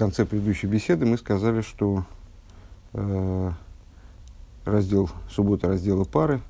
конце 0.00 0.24
предыдущей 0.24 0.66
беседы 0.66 1.04
мы 1.04 1.18
сказали, 1.18 1.60
что 1.60 2.06
э, 2.94 3.50
раздел 4.64 5.10
суббота 5.28 5.68
раздела 5.68 6.04
пары 6.04 6.40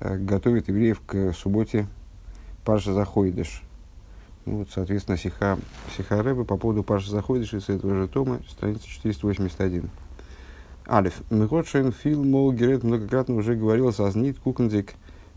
э, 0.00 0.16
готовит 0.16 0.66
евреев 0.66 1.00
к 1.06 1.32
субботе 1.34 1.86
Парша 2.64 2.92
Заходиш. 2.92 3.62
Ну, 4.44 4.58
вот, 4.58 4.70
соответственно, 4.74 5.16
Сиха, 5.16 5.56
Сиха 5.96 6.20
Рэбе 6.20 6.44
по 6.44 6.56
поводу 6.56 6.82
Парша 6.82 7.12
Заходиш 7.12 7.54
из 7.54 7.68
этого 7.68 7.94
же 7.94 8.08
тома, 8.08 8.40
страница 8.50 8.88
481. 8.88 9.88
Алиф. 10.88 11.22
Мехотшен 11.30 11.92
Фил 11.92 12.24
Мол 12.24 12.52
Герет 12.52 12.82
многократно 12.82 13.36
уже 13.36 13.54
говорил 13.54 13.92
сознит 13.92 14.40
Кукендик 14.40 14.94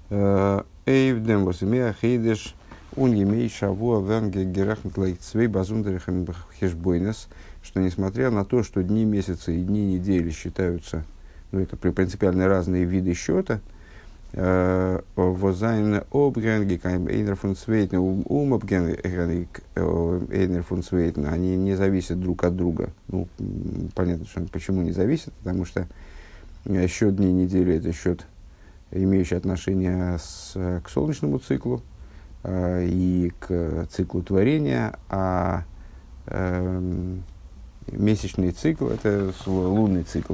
э, 0.10 0.64
Эйвдем 0.88 1.46
Восемея 1.46 1.96
Хейдеш 2.02 2.56
Он 2.98 3.14
емей 3.14 3.48
шавуа 3.48 4.02
венге 4.02 4.44
герахнет 4.44 4.98
лайкцвей 4.98 5.46
базундерихам 5.46 6.26
хешбойнес, 6.60 7.28
что 7.62 7.80
несмотря 7.80 8.32
на 8.32 8.44
то, 8.44 8.64
что 8.64 8.82
дни 8.82 9.06
месяца 9.06 9.52
и 9.52 9.62
дни 9.62 9.94
недели 9.94 10.32
считаются, 10.32 11.06
ну 11.52 11.60
это 11.60 11.78
принципиально 11.78 12.48
разные 12.48 12.86
виды 12.86 13.14
счета, 13.14 13.60
э, 14.34 15.00
возайн 15.16 16.02
обгенги, 16.12 16.82
эйнер 16.84 17.36
фун 17.36 17.56
свейтен, 17.56 18.00
ум 18.00 18.56
обгенги, 18.56 19.00
эйнер 19.04 20.64
фун 20.64 20.82
свейтен, 20.82 21.28
они 21.28 21.56
не 21.56 21.76
зависят 21.76 22.20
друг 22.20 22.46
от 22.46 22.56
друга. 22.56 22.90
Ну, 23.10 23.28
понятно, 23.94 24.26
что 24.26 24.42
почему 24.52 24.82
не 24.82 24.92
зависят, 24.92 25.34
потому 25.44 25.66
что 25.66 25.88
э, 26.66 26.88
счет 26.88 27.16
дней 27.16 27.32
недели 27.32 27.76
это 27.76 27.94
счет, 27.94 28.26
имеющий 28.90 29.36
отношение 29.36 30.18
с, 30.18 30.54
к 30.84 30.90
солнечному 30.90 31.38
циклу, 31.38 31.84
Э, 31.84 31.97
и 32.50 33.34
к 33.40 33.88
циклу 33.92 34.22
творения, 34.22 34.94
а 35.10 35.64
э, 36.28 36.82
месячный 37.92 38.52
цикл– 38.52 38.88
это 38.90 39.34
лунный 39.46 40.04
цикл. 40.04 40.34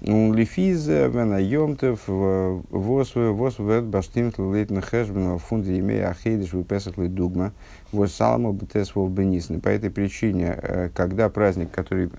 Лифиза, 0.00 1.06
Венайомтов, 1.06 2.02
Восве, 2.06 3.30
Восве, 3.30 3.80
Баштимт, 3.80 4.38
Лейтна 4.38 4.80
Хэшбен, 4.80 5.38
Фунде, 5.38 5.78
имея 5.78 6.10
Ахейдиш, 6.10 6.52
Выпесах, 6.52 6.94
Дугма, 6.96 7.52
Вос 7.90 8.12
Саламу, 8.12 8.52
Бетес, 8.52 8.92
Бенисны. 8.94 9.60
По 9.60 9.68
этой 9.68 9.90
причине, 9.90 10.58
э, 10.60 10.90
когда 10.94 11.28
праздник, 11.28 11.70
который 11.70 12.10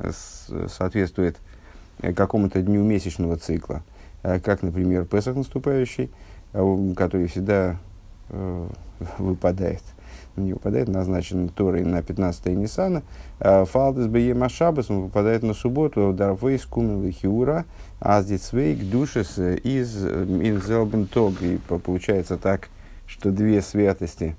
соответствует 0.67 1.37
какому-то 2.01 2.61
дню 2.61 2.83
месячного 2.83 3.37
цикла, 3.37 3.83
как, 4.21 4.61
например, 4.61 5.05
Песах 5.05 5.35
наступающий, 5.35 6.09
который 6.51 7.27
всегда 7.27 7.77
выпадает. 9.17 9.83
Не 10.35 10.53
выпадает, 10.53 10.87
назначен 10.87 11.49
Торой 11.49 11.83
на 11.83 12.01
15 12.01 12.45
Ниссана. 12.47 13.03
А, 13.39 13.65
Фалдес 13.65 14.07
Беема 14.07 14.49
Шабас, 14.49 14.89
он 14.89 15.01
выпадает 15.01 15.43
на 15.43 15.53
субботу. 15.53 16.13
Дарвейс 16.13 16.65
Кумил 16.65 17.11
Хиура, 17.11 17.65
Аздицвейк 17.99 18.89
Душес 18.89 19.37
из 19.37 20.05
Инзелбентог. 20.05 21.41
И 21.41 21.59
получается 21.67 22.37
так, 22.37 22.69
что 23.05 23.31
две 23.31 23.61
святости 23.61 24.35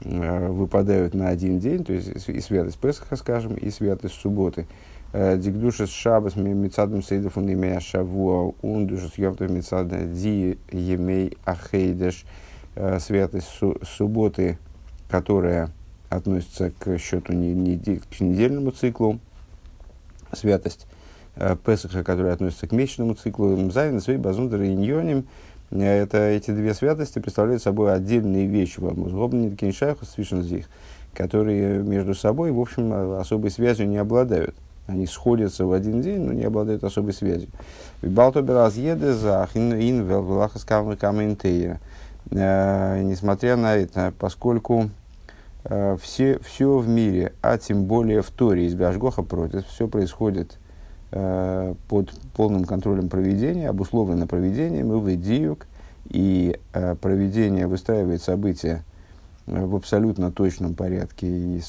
выпадают 0.00 1.14
на 1.14 1.28
один 1.28 1.58
день, 1.58 1.84
то 1.84 1.92
есть 1.92 2.28
и 2.28 2.40
святость 2.40 2.78
Песаха, 2.78 3.16
скажем, 3.16 3.54
и 3.54 3.70
святость 3.70 4.14
субботы. 4.14 4.66
Дикдушес 5.12 5.88
Шабас 5.88 6.36
Мецадом 6.36 7.02
Сейдов 7.02 7.38
он 7.38 7.50
имея 7.50 7.80
Шавуа, 7.80 8.52
Ундушес 8.60 9.16
Йомтов 9.16 9.50
Мецадом 9.50 10.12
Ди 10.12 10.58
Емей 10.70 11.36
Ахейдеш. 11.44 12.24
Э, 12.80 13.00
святость 13.00 13.48
су- 13.58 13.76
субботы, 13.82 14.56
которая 15.10 15.70
относится 16.10 16.70
к 16.78 16.96
счету 16.98 17.32
не, 17.32 17.76
к 17.76 18.20
недельному 18.20 18.70
циклу, 18.70 19.18
святость 20.32 20.86
э, 21.34 21.56
Песаха, 21.56 22.04
которая 22.04 22.34
относится 22.34 22.68
к 22.68 22.72
месячному 22.72 23.14
циклу, 23.14 23.68
Зайн, 23.72 24.00
Свей, 24.00 24.16
Базундер 24.16 24.62
и 24.62 24.74
Иньоним, 24.74 25.26
э, 25.72 26.02
это, 26.02 26.18
эти 26.18 26.52
две 26.52 26.72
святости 26.72 27.18
представляют 27.18 27.62
собой 27.62 27.92
отдельные 27.92 28.46
вещи, 28.46 28.80
которые 31.14 31.82
между 31.82 32.14
собой, 32.14 32.52
в 32.52 32.60
общем, 32.60 32.92
особой 33.14 33.50
связью 33.50 33.88
не 33.88 33.96
обладают. 33.96 34.54
Они 34.86 35.08
сходятся 35.08 35.66
в 35.66 35.72
один 35.72 36.00
день, 36.00 36.20
но 36.20 36.32
не 36.32 36.44
обладают 36.44 36.84
особой 36.84 37.12
связью. 37.12 37.48
Балтобер 38.02 38.54
разъеды 38.54 39.14
за 39.14 39.48
инвел 39.54 40.22
влахас 40.22 40.64
каментея. 40.64 41.80
Э, 42.30 43.00
несмотря 43.02 43.56
на 43.56 43.76
это, 43.76 44.12
поскольку 44.18 44.90
э, 45.64 45.96
все, 46.00 46.38
все 46.40 46.78
в 46.78 46.88
мире, 46.88 47.32
а 47.40 47.58
тем 47.58 47.84
более 47.84 48.22
в 48.22 48.30
Торе 48.30 48.66
из 48.66 48.74
Бяжгоха 48.74 49.22
против, 49.22 49.66
все 49.66 49.88
происходит 49.88 50.58
э, 51.10 51.74
под 51.88 52.10
полным 52.34 52.64
контролем 52.64 53.08
проведения, 53.08 53.68
обусловлено 53.68 54.26
проведением 54.26 54.92
и 54.92 54.96
выдиюк, 54.96 55.66
и 56.10 56.58
проведение 57.02 57.66
выстраивает 57.66 58.22
события 58.22 58.82
в 59.44 59.76
абсолютно 59.76 60.32
точном 60.32 60.74
порядке, 60.74 61.26
и 61.26 61.60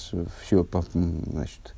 все, 0.42 0.66
значит, 0.94 1.76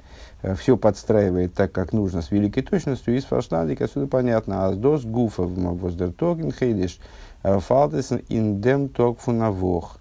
все 0.60 0.78
подстраивает 0.78 1.56
так, 1.56 1.72
как 1.72 1.92
нужно, 1.92 2.22
с 2.22 2.30
великой 2.30 2.62
точностью, 2.62 3.16
и 3.16 3.20
с 3.20 3.26
фашнадик 3.26 3.82
отсюда 3.82 4.06
понятно, 4.06 4.68
а 4.68 4.74
с 4.74 4.78
дос 4.78 5.06
гуфа 5.06 5.44
воздертоген 5.44 6.52
хейдиш– 6.52 7.00
Фалдесен 7.44 8.22
индем 8.30 8.90
ток 8.90 9.20
фунавох. 9.20 9.98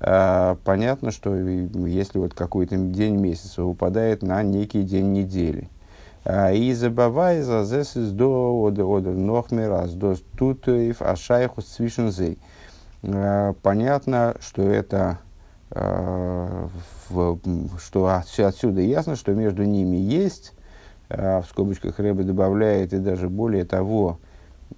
А, 0.00 0.56
понятно, 0.64 1.10
что 1.10 1.34
если 1.36 2.18
вот 2.18 2.34
какой-то 2.34 2.76
день 2.76 3.16
месяца 3.16 3.62
выпадает 3.62 4.22
на 4.22 4.42
некий 4.42 4.82
день 4.82 5.12
недели, 5.12 5.68
а, 6.24 6.52
и 6.52 6.72
забывай 6.72 7.42
за 7.42 7.64
зес 7.64 7.96
из 7.96 8.12
до 8.12 8.66
одер 8.66 8.86
одер 8.86 9.12
нохмерас 9.12 9.92
до 9.92 10.16
тутоев 10.38 11.02
ашайхус 11.02 11.66
свишензей. 11.66 12.38
Понятно, 13.02 14.36
что 14.40 14.62
это 14.62 15.18
что 17.78 18.22
отсюда 18.38 18.80
ясно, 18.82 19.16
что 19.16 19.32
между 19.32 19.64
ними 19.64 19.96
есть, 19.96 20.52
в 21.08 21.44
скобочках 21.48 21.98
Рэбе 21.98 22.24
добавляет, 22.24 22.92
и 22.92 22.98
даже 22.98 23.30
более 23.30 23.64
того, 23.64 24.18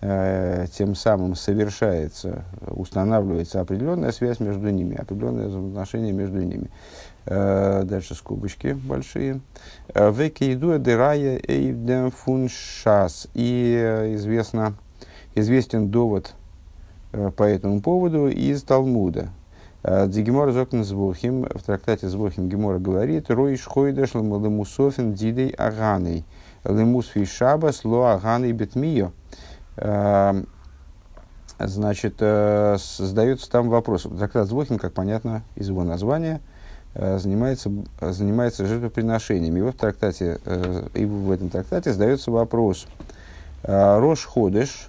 Э, 0.00 0.66
тем 0.72 0.94
самым 0.94 1.34
совершается, 1.34 2.44
устанавливается 2.66 3.60
определенная 3.60 4.10
связь 4.12 4.40
между 4.40 4.70
ними, 4.70 4.96
определенное 4.96 5.48
взаимоотношение 5.48 6.12
между 6.12 6.38
ними. 6.38 6.70
Э, 7.26 7.82
дальше 7.84 8.14
скобочки 8.14 8.72
большие. 8.72 9.40
Э, 9.94 10.10
Векейду 10.10 10.78
дерая 10.78 11.38
эйдем 11.46 12.10
фун 12.10 12.48
шас. 12.48 13.28
И 13.34 13.74
известно, 14.14 14.74
известен 15.34 15.88
довод 15.88 16.34
по 17.36 17.42
этому 17.42 17.82
поводу 17.82 18.28
из 18.28 18.62
Талмуда. 18.62 19.28
Дигемор 19.84 20.52
Зокн 20.52 20.84
Звохим, 20.84 21.42
в 21.42 21.62
трактате 21.62 22.08
Звохим 22.08 22.48
Гемора 22.48 22.78
говорит, 22.78 23.30
Рой 23.30 23.56
Шхойдаш 23.56 24.14
Ламусофин 24.14 25.12
Дидей 25.12 25.50
Аганой, 25.50 26.24
Лемус 26.64 27.08
Фишабас 27.08 27.84
Ло 27.84 28.14
Аганой 28.14 28.52
Бетмио. 28.52 29.10
Эм, 29.76 30.46
значит, 31.58 32.16
э, 32.20 32.76
задается 32.98 33.50
там 33.50 33.68
вопрос. 33.68 34.02
Трактат 34.02 34.48
Звохин, 34.48 34.78
как 34.78 34.92
понятно 34.92 35.42
из 35.54 35.68
его 35.68 35.84
названия, 35.84 36.40
э, 36.94 37.18
занимается, 37.18 37.70
занимается 38.00 38.66
жертвоприношениями. 38.66 39.60
И 39.60 39.62
в 39.62 39.72
трактате, 39.72 40.38
э, 40.44 40.88
и 40.94 41.04
в 41.04 41.30
этом 41.30 41.48
трактате 41.48 41.92
задается 41.92 42.30
вопрос. 42.30 42.86
Рош 43.64 44.26
Ходыш 44.26 44.88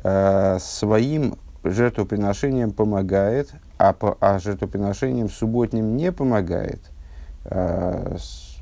своим 0.00 1.36
жертвоприношением 1.64 2.70
помогает, 2.70 3.52
а, 3.76 3.92
по, 3.92 4.16
а 4.20 4.38
жертвоприношением 4.38 5.28
субботним 5.28 5.96
не 5.96 6.12
помогает? 6.12 6.80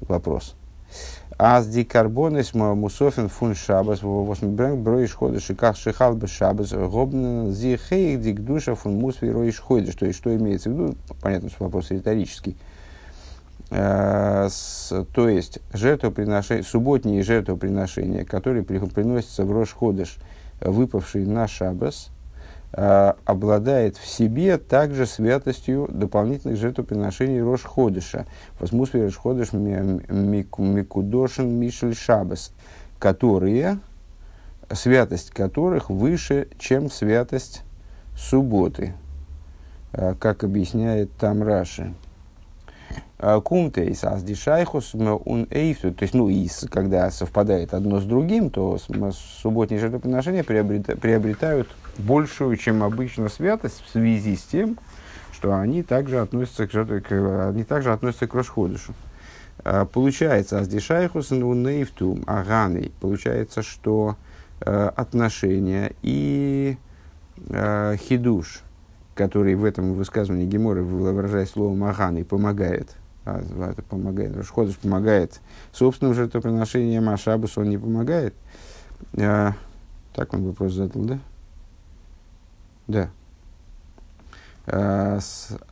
Вопрос. 0.00 0.56
Аз 1.39 1.67
ди 1.67 1.85
карбонес 1.85 2.55
мусофен 2.55 3.29
фун 3.29 3.55
шабас 3.55 4.03
восьмибрэнк 4.03 4.79
броиш 4.79 5.15
ходыш 5.15 5.50
и 5.50 5.55
как 5.55 5.77
шихал 5.77 6.15
бы 6.15 6.27
шабас 6.27 6.73
гобн 6.73 7.50
зи 7.53 7.77
хейх 7.77 8.21
дик 8.21 8.41
душа 8.41 8.75
фун 8.75 8.94
мусви 8.94 9.31
роиш 9.31 9.59
ходыш. 9.61 9.94
То 9.94 10.06
есть, 10.06 10.19
что 10.19 10.35
имеется 10.37 10.71
в 10.71 10.73
виду? 10.73 10.94
Понятно, 11.21 11.49
что 11.49 11.65
вопрос 11.65 11.91
риторический. 11.91 12.56
то 13.71 14.49
есть, 15.17 15.61
жертвоприношение, 15.73 16.62
субботние 16.62 17.23
жертвоприношения, 17.23 18.25
которые 18.25 18.62
приносятся 18.65 19.45
в 19.45 19.53
Рош 19.53 19.73
Ходыш, 19.73 20.19
выпавшие 20.61 21.27
на 21.27 21.49
Шабас– 21.49 22.09
Э, 22.22 22.22
обладает 22.73 23.99
в 23.99 24.07
себе 24.07 24.57
также 24.57 25.07
святостью 25.07 25.89
дополнительных 25.93 26.57
жертвоприношений 26.57 27.43
Рош 27.43 27.65
Ходыша. 27.65 28.27
Возмусви 28.59 29.03
Рош 29.03 29.17
Ходыш 29.17 29.53
Микудошин 29.53 31.49
Мишель 31.49 31.95
Шабас, 31.95 32.53
которые, 32.99 33.79
святость 34.71 35.31
которых 35.31 35.91
выше, 35.91 36.49
чем 36.59 36.91
святость 36.91 37.63
субботы, 38.17 38.95
э, 39.93 40.15
как 40.19 40.43
объясняет 40.45 41.11
там 41.19 41.43
Раши. 41.43 41.93
Кумтейс, 43.45 44.03
а 44.03 44.19
с 44.19 44.23
дишайхус 44.25 44.95
он 44.95 45.47
эйфту, 45.51 45.93
то 45.93 46.03
есть, 46.03 46.13
ну, 46.13 46.29
и 46.29 46.49
когда 46.69 47.09
совпадает 47.11 47.73
одно 47.73 48.01
с 48.01 48.05
другим, 48.05 48.51
то 48.51 48.79
субботние 49.43 49.79
жертвоприношения 49.79 50.43
приобретают 50.43 51.69
большую, 51.99 52.56
чем 52.56 52.83
обычно, 52.83 53.29
святость 53.29 53.83
в 53.85 53.91
связи 53.91 54.37
с 54.37 54.43
тем, 54.43 54.79
что 55.33 55.55
они 55.55 55.83
также 55.83 56.21
относятся 56.21 56.67
к, 56.67 56.73
жертве, 56.73 57.00
к, 57.00 57.49
они 57.49 57.65
также 57.65 57.93
относятся 57.93 58.27
к 58.27 58.35
Рошходышу. 58.35 58.94
А, 59.65 59.85
получается, 59.85 60.59
аздишайхус 60.59 61.31
нейфту 61.31 62.19
аганой, 62.27 62.93
получается, 63.00 63.62
что 63.62 64.17
э, 64.61 64.91
отношения 64.97 65.93
и 66.03 66.77
э, 67.49 67.97
хидуш, 67.99 68.61
который 69.15 69.55
в 69.55 69.65
этом 69.65 69.95
высказывании 69.95 70.47
Гемора, 70.47 70.83
выражая 70.83 71.47
словом 71.47 71.85
аганой, 71.85 72.25
помогает– 72.25 72.97
а, 73.25 73.41
это 73.71 73.83
помогает. 73.83 74.37
Рашходыш 74.37 74.77
помогает 74.77 75.41
собственным 75.73 76.15
жертвоприношением, 76.15 77.09
а 77.09 77.17
Шабус 77.17 77.56
он 77.56 77.71
не 77.71 77.79
помогает. 77.79 78.35
А, 79.17 79.53
так 80.15 80.33
он 80.35 80.45
вопрос 80.45 80.73
задал, 80.73 81.03
да? 81.03 81.19
Да. 82.88 83.11
А, 84.67 85.19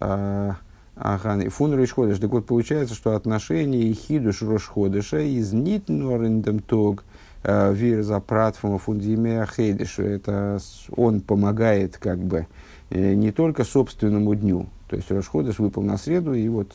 а, 0.00 0.56
Ага, 0.96 1.48
фун 1.48 1.74
Рошходыш. 1.74 2.18
Так 2.18 2.30
вот, 2.30 2.46
получается, 2.46 2.94
что 2.94 3.16
отношение 3.16 3.92
Хидуш 3.94 4.42
Рошходыша 4.42 5.20
из 5.20 5.52
Нитнорендем 5.52 6.58
Тог 6.58 7.04
а, 7.42 7.72
Вир 7.72 8.02
за 8.02 8.20
Пратфума 8.20 8.78
Фундиме 8.78 9.42
Ахейдиш. 9.42 9.98
Это 9.98 10.58
он 10.94 11.20
помогает 11.20 11.96
как 11.96 12.18
бы 12.18 12.46
э, 12.90 13.14
не 13.14 13.32
только 13.32 13.64
собственному 13.64 14.34
дню. 14.34 14.66
То 14.88 14.96
есть 14.96 15.10
Рошходыш 15.10 15.58
выпал 15.58 15.82
на 15.82 15.96
среду, 15.96 16.34
и 16.34 16.48
вот 16.48 16.74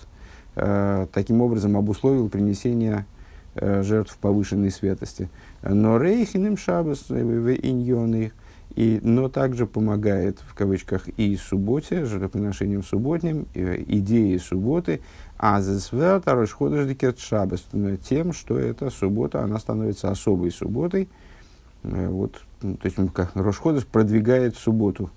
Э, 0.55 1.07
таким 1.11 1.41
образом 1.41 1.75
обусловил 1.75 2.29
принесение 2.29 3.05
э, 3.55 3.83
жертв 3.83 4.17
повышенной 4.17 4.71
святости. 4.71 5.29
Но 5.61 5.97
рейхиным 5.97 6.57
шабас 6.57 7.09
в 7.09 7.55
иньоны, 7.55 8.31
и, 8.75 8.99
но 9.01 9.29
также 9.29 9.65
помогает, 9.65 10.39
в 10.47 10.53
кавычках, 10.53 11.07
и 11.07 11.35
субботе, 11.37 12.05
жертвоприношением 12.05 12.83
субботним, 12.83 13.47
идеей 13.53 14.37
субботы, 14.39 15.01
а 15.37 15.61
засвят 15.61 16.27
арышходыш 16.27 16.95
шабас, 17.17 17.65
тем, 18.07 18.33
что 18.33 18.59
эта 18.59 18.89
суббота, 18.89 19.43
она 19.43 19.59
становится 19.59 20.11
особой 20.11 20.51
субботой, 20.51 21.09
э, 21.83 22.07
вот, 22.07 22.41
то 22.61 22.77
есть, 22.83 22.97
как 23.13 23.35
Рошходыш 23.35 23.85
продвигает 23.85 24.55
субботу, 24.55 25.09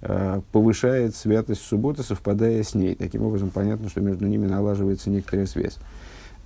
Э, 0.00 0.42
повышает 0.52 1.16
святость 1.16 1.62
субботы, 1.62 2.04
совпадая 2.04 2.62
с 2.62 2.74
ней. 2.74 2.94
Таким 2.94 3.22
образом, 3.22 3.50
понятно, 3.50 3.88
что 3.88 4.00
между 4.00 4.26
ними 4.26 4.46
налаживается 4.46 5.10
некоторая 5.10 5.46
связь. 5.46 5.76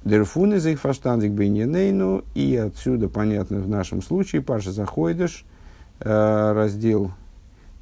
Дерфун 0.05 0.55
из 0.55 0.67
их 0.67 0.81
фаштандик 0.81 1.33
бейненейну, 1.33 2.25
и 2.35 2.57
отсюда, 2.57 3.09
понятно, 3.09 3.59
в 3.59 3.69
нашем 3.69 4.01
случае, 4.01 4.41
Паша 4.41 4.73
заходишь, 4.73 5.45
э, 5.45 5.52
раздел, 6.05 7.13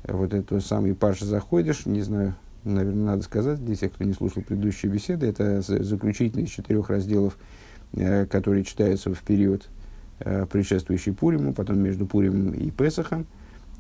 э, 0.05 0.13
вот 0.13 0.35
этот 0.35 0.65
самый 0.65 0.95
Паша 0.95 1.25
заходишь, 1.25 1.87
не 1.87 2.03
знаю, 2.03 2.35
наверное, 2.65 3.05
надо 3.05 3.23
сказать, 3.23 3.65
для 3.65 3.77
тех, 3.77 3.93
кто 3.93 4.05
не 4.05 4.13
слушал 4.13 4.43
предыдущие 4.43 4.93
беседы, 4.93 5.27
это 5.27 5.63
заключительный 5.63 6.45
из 6.45 6.51
четырех 6.51 6.91
разделов, 6.91 7.37
которые 7.93 8.65
читаются 8.65 9.13
в 9.13 9.21
период 9.23 9.69
предшествующий 10.19 11.13
Пуриму, 11.13 11.55
потом 11.55 11.79
между 11.81 12.07
Пуримом 12.07 12.53
и 12.53 12.71
Песохом, 12.71 13.27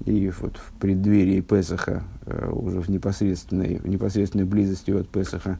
и 0.04 0.32
вот 0.40 0.56
в 0.56 0.72
преддверии 0.80 1.40
Песаха, 1.40 2.04
э, 2.26 2.50
уже 2.50 2.80
в 2.80 2.88
непосредственной, 2.88 3.76
в 3.76 3.88
непосредственной 3.88 4.46
близости 4.46 4.90
от 4.90 5.08
Песаха, 5.08 5.58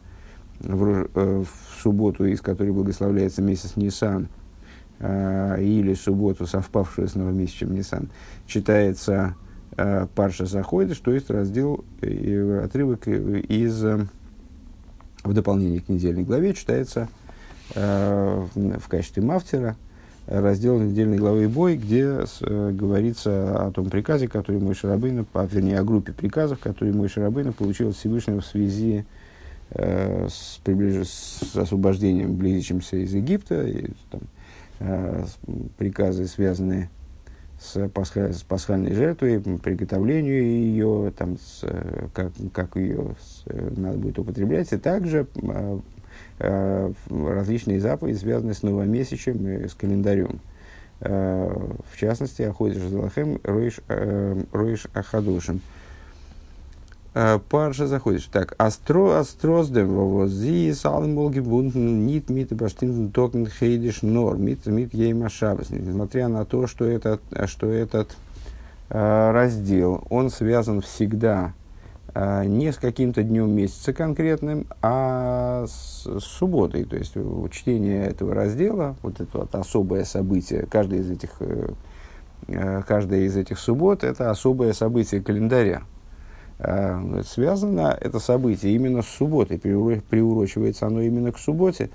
в, 0.59 1.07
э, 1.13 1.43
в 1.43 1.81
субботу, 1.81 2.25
из 2.25 2.41
которой 2.41 2.71
благословляется 2.71 3.41
месяц 3.41 3.75
Нисан, 3.75 4.23
э, 4.23 4.27
или 5.01 5.95
субботу, 5.95 6.45
совпавшую 6.45 7.07
с 7.07 7.15
новомесячем 7.15 7.73
Нисан, 7.73 8.09
читается 8.45 9.35
Парша 10.15 10.45
Заходит, 10.45 10.95
что 10.95 11.11
есть 11.11 11.31
раздел, 11.31 11.83
отрывок 12.01 13.07
из, 13.07 13.83
в 13.83 15.33
дополнение 15.33 15.79
к 15.79 15.89
недельной 15.89 16.23
главе, 16.23 16.53
читается 16.53 17.09
в 17.73 18.87
качестве 18.87 19.23
мафтера– 19.23 19.75
раздел 20.27 20.79
недельной 20.79 21.17
главы 21.17 21.47
«Бой», 21.49 21.75
где 21.75 22.25
э, 22.41 22.71
говорится 22.71 23.67
о 23.67 23.71
том 23.71 23.89
приказе, 23.89 24.27
который 24.27 24.61
мой 24.61 24.75
Шарабейна, 24.75 25.25
а, 25.33 25.45
вернее, 25.45 25.79
о 25.79 25.83
группе 25.83 26.13
приказов, 26.13 26.59
которые 26.59 26.93
мой 26.93 27.09
Шарабейна 27.09 27.51
получил 27.51 27.89
от 27.89 27.95
Всевышнего 27.95 28.41
в 28.41 28.45
связи 28.45 29.05
э, 29.71 30.27
с, 30.29 30.59
приближ... 30.63 31.07
с 31.07 31.55
освобождением, 31.55 32.35
близящимся 32.35 32.97
из 32.97 33.13
Египта, 33.13 33.63
и, 33.67 33.87
там, 34.09 34.21
э, 34.21 34.25
приказы, 35.77 36.27
связанные 36.27 36.89
с, 37.59 37.87
пасха... 37.89 38.33
с 38.33 38.43
пасхальной 38.43 38.93
жертвой, 38.93 39.39
приготовлению 39.39 40.43
ее, 40.43 41.13
там, 41.17 41.37
с, 41.37 41.59
э, 41.63 42.07
как, 42.13 42.31
как 42.53 42.75
ее 42.75 43.15
с, 43.19 43.43
э, 43.45 43.71
надо 43.77 43.97
будет 43.97 44.19
употреблять, 44.19 44.73
и 44.73 44.77
также 44.77 45.27
э, 45.35 45.79
Э, 46.43 46.91
различные 47.09 47.79
заповеди, 47.79 48.17
связанные 48.17 48.55
с 48.55 48.63
новомесячем 48.63 49.47
и 49.47 49.67
с 49.67 49.75
календарем. 49.75 50.39
Э, 51.01 51.55
в 51.91 51.97
частности, 51.99 52.41
Аходиш 52.41 52.81
Залахем 52.81 53.39
Роиш 53.43 53.79
э, 53.87 54.75
Ахадушем. 54.95 55.61
Парша 57.13 57.87
заходишь. 57.87 58.29
Так, 58.31 58.55
астро, 58.57 59.19
астроздем, 59.19 59.87
вози, 59.87 60.73
салмолги, 60.73 61.39
бунтен, 61.39 62.05
нит, 62.05 62.29
мит, 62.29 62.53
баштин, 62.53 63.11
токен, 63.11 63.47
хейдиш, 63.47 64.01
нор, 64.01 64.37
мит, 64.37 64.65
мит, 64.65 64.93
ейма, 64.93 65.29
шабас. 65.29 65.71
Несмотря 65.71 66.29
на 66.29 66.45
то, 66.45 66.67
что 66.67 66.85
этот, 66.85 67.21
что 67.47 67.67
этот 67.67 68.15
э, 68.89 69.31
раздел, 69.31 70.03
он 70.09 70.29
связан 70.29 70.81
всегда 70.81 71.53
не 72.13 72.73
с 72.73 72.77
каким-то 72.77 73.23
днем 73.23 73.51
месяца 73.51 73.93
конкретным, 73.93 74.67
а 74.81 75.65
с, 75.67 76.07
субботой. 76.19 76.83
То 76.83 76.97
есть 76.97 77.13
чтение 77.51 78.05
этого 78.05 78.33
раздела, 78.33 78.95
вот 79.01 79.21
это 79.21 79.39
вот 79.39 79.55
особое 79.55 80.03
событие, 80.03 80.67
каждое 80.69 80.99
из 80.99 81.09
этих, 81.09 81.29
э, 81.39 81.69
э, 82.47 82.81
каждая 82.85 83.21
из 83.21 83.37
этих 83.37 83.59
суббот– 83.59 84.03
это 84.03 84.29
особое 84.29 84.73
событие 84.73 85.21
календаря. 85.21 85.83
А, 86.63 87.21
связано 87.25 87.97
это 87.99 88.19
событие 88.19 88.75
именно 88.75 89.01
с 89.01 89.07
субботой, 89.07 89.57
приурочивается 89.57 90.85
оно 90.85 91.01
именно 91.01 91.31
к 91.31 91.39
субботе. 91.39 91.89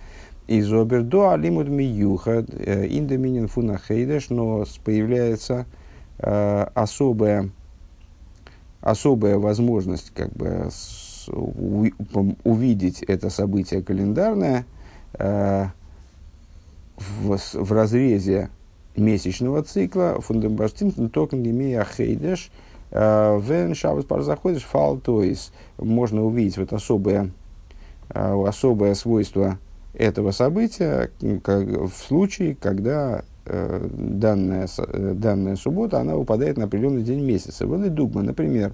Из 0.48 0.72
обердо 0.72 1.30
алимуд 1.30 1.68
миюха 1.68 2.44
э, 2.48 2.86
индоминин 2.88 3.48
фунахейдеш, 3.48 4.30
но 4.30 4.64
появляется 4.84 5.66
особое 6.18 7.50
особая 8.80 9.36
возможность 9.36 10.12
как 10.14 10.32
бы 10.32 10.70
увидеть 12.44 13.02
это 13.02 13.28
событие 13.28 13.82
календарное 13.82 14.64
э, 15.18 15.66
в, 16.96 17.36
в 17.36 17.72
разрезе 17.72 18.48
месячного 18.96 19.62
цикла 19.62 20.20
фундамбаштин 20.20 21.10
токен 21.10 21.44
имея 21.44 21.84
хейдеш 21.84 22.50
э, 22.50 22.65
вен 22.90 23.74
шабас 23.74 24.04
пар 24.04 24.22
заходишь 24.22 24.62
фал 24.62 24.98
то 24.98 25.22
есть 25.22 25.52
можно 25.78 26.24
увидеть 26.24 26.56
вот 26.58 26.72
особое 26.72 27.30
э, 28.10 28.44
особое 28.46 28.94
свойство 28.94 29.58
этого 29.94 30.30
события 30.30 31.10
как, 31.42 31.66
в 31.66 31.92
случае 31.92 32.54
когда 32.54 33.24
Э, 33.48 33.86
данная, 33.92 34.66
э, 34.76 35.12
данная 35.14 35.54
суббота, 35.54 36.00
она 36.00 36.16
выпадает 36.16 36.56
на 36.56 36.64
определенный 36.64 37.02
день 37.02 37.24
месяца. 37.24 37.64
Вот 37.64 37.84
и 37.84 37.90
дугма, 37.90 38.22
например, 38.22 38.72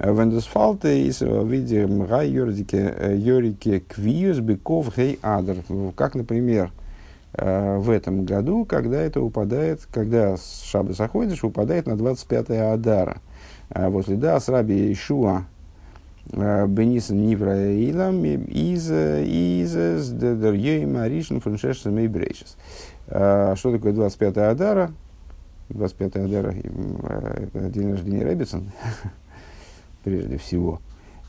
Вендесфалте 0.00 1.06
из 1.06 1.20
виде 1.20 1.86
мга 1.86 2.22
йордике 2.22 3.14
йорике 3.16 3.78
квиюс 3.78 4.40
быков 4.40 4.96
гей 4.96 5.20
адер. 5.22 5.58
Как, 5.94 6.16
например, 6.16 6.72
э, 6.72 6.83
в 7.36 7.90
этом 7.90 8.24
году, 8.24 8.64
когда 8.64 9.00
это 9.00 9.20
упадает, 9.20 9.88
когда 9.92 10.36
Шаба 10.36 10.92
заходишь, 10.92 11.42
выпадает 11.42 11.86
на 11.86 11.96
25 11.96 12.50
Адара. 12.50 13.18
Возле 13.70 14.16
да, 14.16 14.38
с 14.38 14.48
Раби 14.48 14.92
Ишуа 14.92 15.46
Бениса 16.32 17.14
Нивра 17.14 17.72
Илам 17.72 18.24
из 18.24 18.90
из 18.90 20.10
Дерьей 20.10 20.86
Маришин 20.86 21.40
Фуншеш 21.40 21.84
Мейбрейшес. 21.84 22.56
А, 23.08 23.54
что 23.56 23.72
такое 23.72 23.92
25 23.92 24.36
Адара? 24.38 24.90
25 25.68 26.16
Адара 26.16 26.52
э,– 26.52 27.48
это 27.54 27.68
день 27.70 27.92
рождения 27.92 28.24
Рэббитсон, 28.24 28.70
прежде 30.04 30.38
всего. 30.38 30.80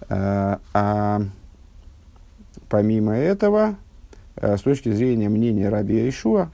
А, 0.09 0.59
а 0.73 1.21
помимо 2.69 3.13
этого, 3.13 3.71
э, 3.71 3.75
с 4.37 4.61
точки 4.61 4.91
зрения 4.91 5.29
мнения 5.29 5.69
Раби 5.69 6.09
Ишуа, 6.09 6.49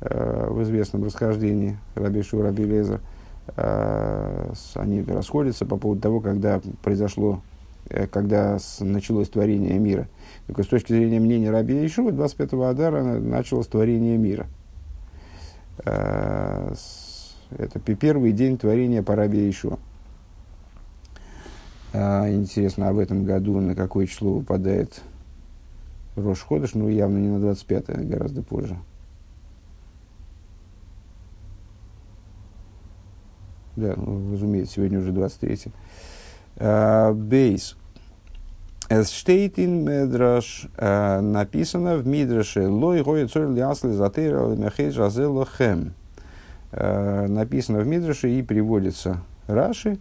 э, 0.00 0.46
в 0.50 0.62
известном 0.62 1.04
расхождении 1.04 1.78
Раби 1.94 2.20
Ишуа, 2.20 2.44
Раби 2.44 2.64
Лезер, 2.64 3.00
они 4.74 5.02
расходятся 5.02 5.64
по 5.64 5.78
поводу 5.78 6.02
того, 6.02 6.20
когда 6.20 6.60
произошло 6.82 7.40
когда 8.10 8.58
началось 8.80 9.30
творение 9.30 9.78
мира. 9.78 10.06
Только 10.46 10.62
с 10.62 10.66
точки 10.66 10.92
зрения 10.92 11.18
мнения 11.20 11.50
Раби 11.50 11.86
Ишува, 11.86 12.10
25-го 12.10 12.64
Адара 12.64 13.02
началось 13.02 13.66
творение 13.66 14.18
мира. 14.18 14.46
Это 17.56 17.80
первый 17.98 18.32
день 18.32 18.58
творения 18.58 19.02
по 19.02 19.16
Раби 19.16 19.48
Ишуа. 19.48 19.78
Интересно, 21.94 22.90
а 22.90 22.92
в 22.92 22.98
этом 22.98 23.24
году 23.24 23.58
на 23.60 23.74
какое 23.74 24.06
число 24.06 24.34
выпадает 24.34 25.00
Рош 26.24 26.40
Ходыш? 26.40 26.74
Ну, 26.74 26.88
явно 26.88 27.18
не 27.18 27.28
на 27.28 27.44
25-е, 27.44 28.04
гораздо 28.04 28.42
позже. 28.42 28.76
Да, 33.76 33.94
ну, 33.96 34.32
разумеется, 34.32 34.74
сегодня 34.74 34.98
уже 34.98 35.12
23. 35.12 35.72
А, 36.56 37.12
бейс. 37.12 37.76
In 38.90 39.82
Медраш, 39.84 40.66
написано 40.78 41.96
в 41.96 42.06
Мидраше, 42.06 42.68
лой 42.68 43.02
гоя 43.02 43.28
цоль 43.28 43.54
лясли 43.54 43.92
затейра 43.92 44.46
мехей 44.46 44.90
жазела 44.90 45.46
хем. 45.46 45.92
Написано 46.72 47.80
в 47.80 47.86
Мидраше 47.86 48.30
и 48.30 48.42
приводится 48.42 49.20
Раши, 49.46 49.98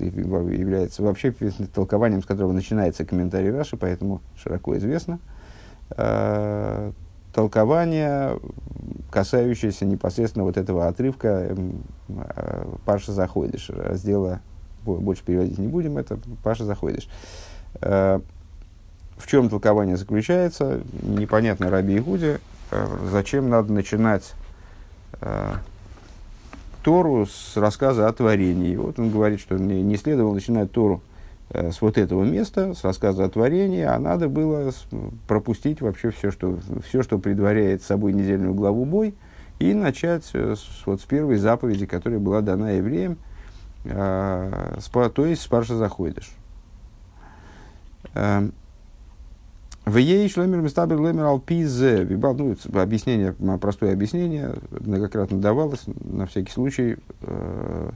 является 0.00 1.02
вообще 1.02 1.34
толкованием, 1.74 2.22
с 2.22 2.26
которого 2.26 2.52
начинается 2.52 3.04
комментарий 3.04 3.50
Раши, 3.50 3.76
поэтому 3.76 4.20
широко 4.36 4.76
известно. 4.78 5.18
Э, 5.96 6.92
толкование, 7.34 8.38
касающееся 9.10 9.84
непосредственно 9.84 10.44
вот 10.44 10.56
этого 10.56 10.88
отрывка 10.88 11.54
э, 12.08 12.64
Паша 12.84 13.12
Заходишь, 13.12 13.70
раздела, 13.70 14.40
больше 14.84 15.24
переводить 15.24 15.58
не 15.58 15.68
будем, 15.68 15.98
это 15.98 16.18
Паша 16.42 16.64
Заходишь. 16.64 17.08
Э, 17.80 18.20
в 19.16 19.26
чем 19.26 19.48
толкование 19.48 19.96
заключается, 19.96 20.80
непонятно 21.02 21.70
Раби 21.70 21.98
Игуде, 21.98 22.40
э, 22.70 22.86
зачем 23.10 23.48
надо 23.48 23.72
начинать 23.72 24.32
Тору 26.82 27.26
с 27.26 27.56
рассказа 27.56 28.08
о 28.08 28.12
творении. 28.12 28.76
Вот 28.76 28.98
он 28.98 29.10
говорит, 29.10 29.40
что 29.40 29.56
не, 29.56 29.82
не 29.82 29.96
следовало 29.96 30.34
начинать 30.34 30.72
Тору 30.72 31.02
Э, 31.54 31.70
с 31.70 31.82
вот 31.82 31.98
этого 31.98 32.24
места, 32.24 32.74
с 32.74 32.82
рассказа 32.82 33.24
о 33.24 33.28
творении, 33.28 33.82
а 33.82 33.98
надо 33.98 34.28
было 34.28 34.72
пропустить 35.28 35.82
вообще 35.82 36.10
все, 36.10 36.30
что, 36.30 36.58
все, 36.86 37.02
что 37.02 37.18
предваряет 37.18 37.82
собой 37.82 38.14
недельную 38.14 38.54
главу 38.54 38.86
бой, 38.86 39.14
и 39.58 39.74
начать 39.74 40.28
э, 40.32 40.54
с, 40.56 40.86
вот 40.86 41.02
с 41.02 41.04
первой 41.04 41.36
заповеди, 41.36 41.84
которая 41.84 42.18
была 42.18 42.40
дана 42.40 42.70
евреям, 42.70 43.18
э, 43.84 44.78
с, 44.80 44.88
то 44.88 45.26
есть 45.26 45.42
с 45.42 45.46
Парша 45.46 45.76
Заходишь. 45.76 46.32
Эм, 48.14 48.54
в 49.84 49.96
ей 49.96 50.28
шлемер 50.28 50.60
мистабер 50.60 50.98
лемер 50.98 51.24
алпизе. 51.24 52.06
Ну, 52.08 52.56
объяснение, 52.80 53.34
простое 53.60 53.92
объяснение, 53.92 54.54
многократно 54.70 55.40
давалось, 55.40 55.82
на 55.86 56.26
всякий 56.26 56.52
случай, 56.52 56.96
э, 57.22 57.90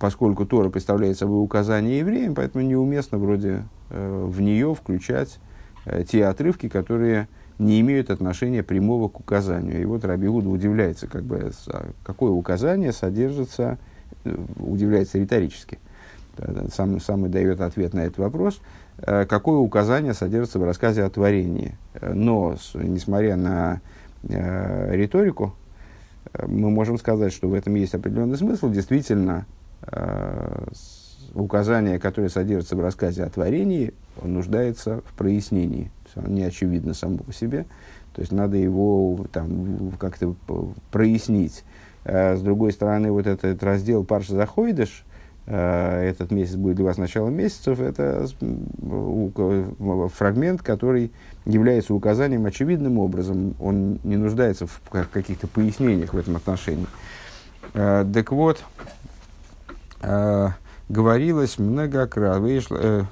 поскольку 0.00 0.44
Тора 0.44 0.70
представляет 0.70 1.16
собой 1.16 1.42
указание 1.42 2.00
евреям, 2.00 2.34
поэтому 2.34 2.64
неуместно 2.64 3.18
вроде 3.18 3.62
э, 3.90 4.24
в 4.26 4.40
нее 4.40 4.74
включать 4.74 5.38
э, 5.84 6.02
те 6.02 6.26
отрывки, 6.26 6.68
которые 6.68 7.28
не 7.60 7.80
имеют 7.80 8.10
отношения 8.10 8.64
прямого 8.64 9.08
к 9.08 9.20
указанию. 9.20 9.80
И 9.80 9.84
вот 9.84 10.04
Раби 10.04 10.26
Гуда 10.26 10.48
удивляется, 10.48 11.06
как 11.06 11.22
бы, 11.22 11.52
а 11.68 11.90
какое 12.02 12.32
указание 12.32 12.92
содержится, 12.92 13.78
э, 14.24 14.36
удивляется 14.56 15.18
риторически. 15.18 15.78
Сам, 16.72 17.00
сам 17.00 17.26
и 17.26 17.28
дает 17.28 17.60
ответ 17.60 17.94
на 17.94 18.00
этот 18.00 18.18
вопрос, 18.18 18.60
э, 18.60 18.78
какое 19.00 19.58
указание 19.58 20.14
содержится 20.14 20.58
в 20.58 20.64
рассказе 20.64 21.04
о 21.04 21.10
творении. 21.10 21.76
Но, 22.02 22.56
несмотря 22.74 23.36
на 23.36 23.80
э, 24.24 24.96
риторику, 24.96 25.54
э, 26.32 26.46
мы 26.46 26.70
можем 26.70 26.98
сказать, 26.98 27.32
что 27.32 27.48
в 27.48 27.54
этом 27.54 27.74
есть 27.74 27.94
определенный 27.94 28.36
смысл. 28.36 28.70
Действительно, 28.70 29.46
Э, 29.86 30.66
указание, 31.34 31.98
которое 31.98 32.30
содержится 32.30 32.74
в 32.74 32.80
рассказе 32.80 33.22
о 33.22 33.28
творении, 33.28 33.92
нуждается 34.22 35.02
в 35.06 35.12
прояснении. 35.12 35.90
Он 36.16 36.34
не 36.34 36.42
очевидно 36.42 36.94
само 36.94 37.18
по 37.18 37.32
себе. 37.32 37.66
То 38.14 38.22
есть 38.22 38.32
надо 38.32 38.56
его 38.56 39.26
там, 39.30 39.92
как-то 39.98 40.34
прояснить. 40.90 41.64
С 42.04 42.40
другой 42.40 42.72
стороны, 42.72 43.12
вот 43.12 43.26
этот 43.26 43.62
раздел 43.62 44.04
Парша 44.04 44.32
Заходишь, 44.34 45.04
э, 45.04 45.07
этот 45.50 46.30
месяц 46.30 46.56
будет 46.56 46.76
для 46.76 46.84
вас 46.84 46.98
началом 46.98 47.34
месяцев, 47.34 47.80
это 47.80 48.28
фрагмент, 50.14 50.62
который 50.62 51.10
является 51.46 51.94
указанием 51.94 52.44
очевидным 52.44 52.98
образом. 52.98 53.54
Он 53.58 53.98
не 54.04 54.16
нуждается 54.16 54.66
в 54.66 54.80
каких-то 55.10 55.46
пояснениях 55.46 56.12
в 56.12 56.18
этом 56.18 56.36
отношении. 56.36 56.86
Так 57.72 58.30
вот, 58.30 58.62
э, 60.02 60.48
говорилось 60.88 61.58
многократно. 61.58 62.60
Э, 62.70 63.02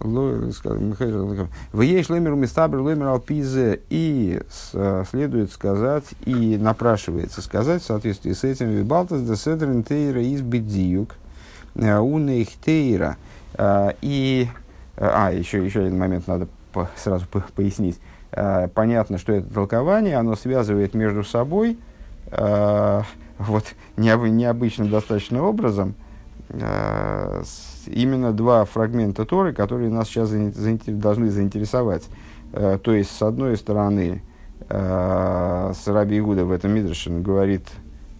в 0.00 1.80
ей 1.80 2.02
шлемер 2.02 2.34
мистабр 2.34 2.78
лемер 2.78 3.08
алпизе 3.08 3.80
и 3.90 4.40
э, 4.72 5.04
следует 5.10 5.52
сказать 5.52 6.04
и 6.24 6.56
напрашивается 6.56 7.42
сказать 7.42 7.82
в 7.82 7.86
соответствии 7.86 8.32
с 8.32 8.44
этим 8.44 8.70
вибалтас 8.70 9.22
де 9.22 9.36
седрин 9.36 9.82
тейра 9.82 10.22
из 10.22 10.40
бедиюк 10.40 11.16
э, 11.74 11.98
унейх 11.98 12.48
тейра 12.64 13.16
и 13.58 14.48
а 14.96 15.32
еще 15.32 15.64
еще 15.64 15.80
один 15.80 15.98
момент 15.98 16.26
надо 16.28 16.48
сразу 16.96 17.26
по, 17.26 17.40
пояснить. 17.54 17.98
Понятно 18.74 19.18
что 19.18 19.32
это 19.32 19.52
толкование 19.52 20.16
оно 20.16 20.36
связывает 20.36 20.94
между 20.94 21.24
собой 21.24 21.78
вот, 23.40 23.64
необычным 23.96 24.90
достаточно 24.90 25.42
образом 25.42 25.94
э, 26.50 27.42
именно 27.86 28.32
два 28.32 28.64
фрагмента 28.64 29.24
Торы, 29.24 29.52
которые 29.52 29.90
нас 29.90 30.08
сейчас 30.08 30.28
заинтер, 30.28 30.94
должны 30.94 31.30
заинтересовать. 31.30 32.08
Э, 32.52 32.78
то 32.82 32.92
есть, 32.92 33.10
с 33.10 33.22
одной 33.22 33.56
стороны, 33.56 34.22
э, 34.68 35.72
с 35.74 35.86
Раби 35.88 36.18
Игуда 36.18 36.44
в 36.44 36.52
этом 36.52 36.72
Мидрше 36.72 37.10
говорит, 37.10 37.66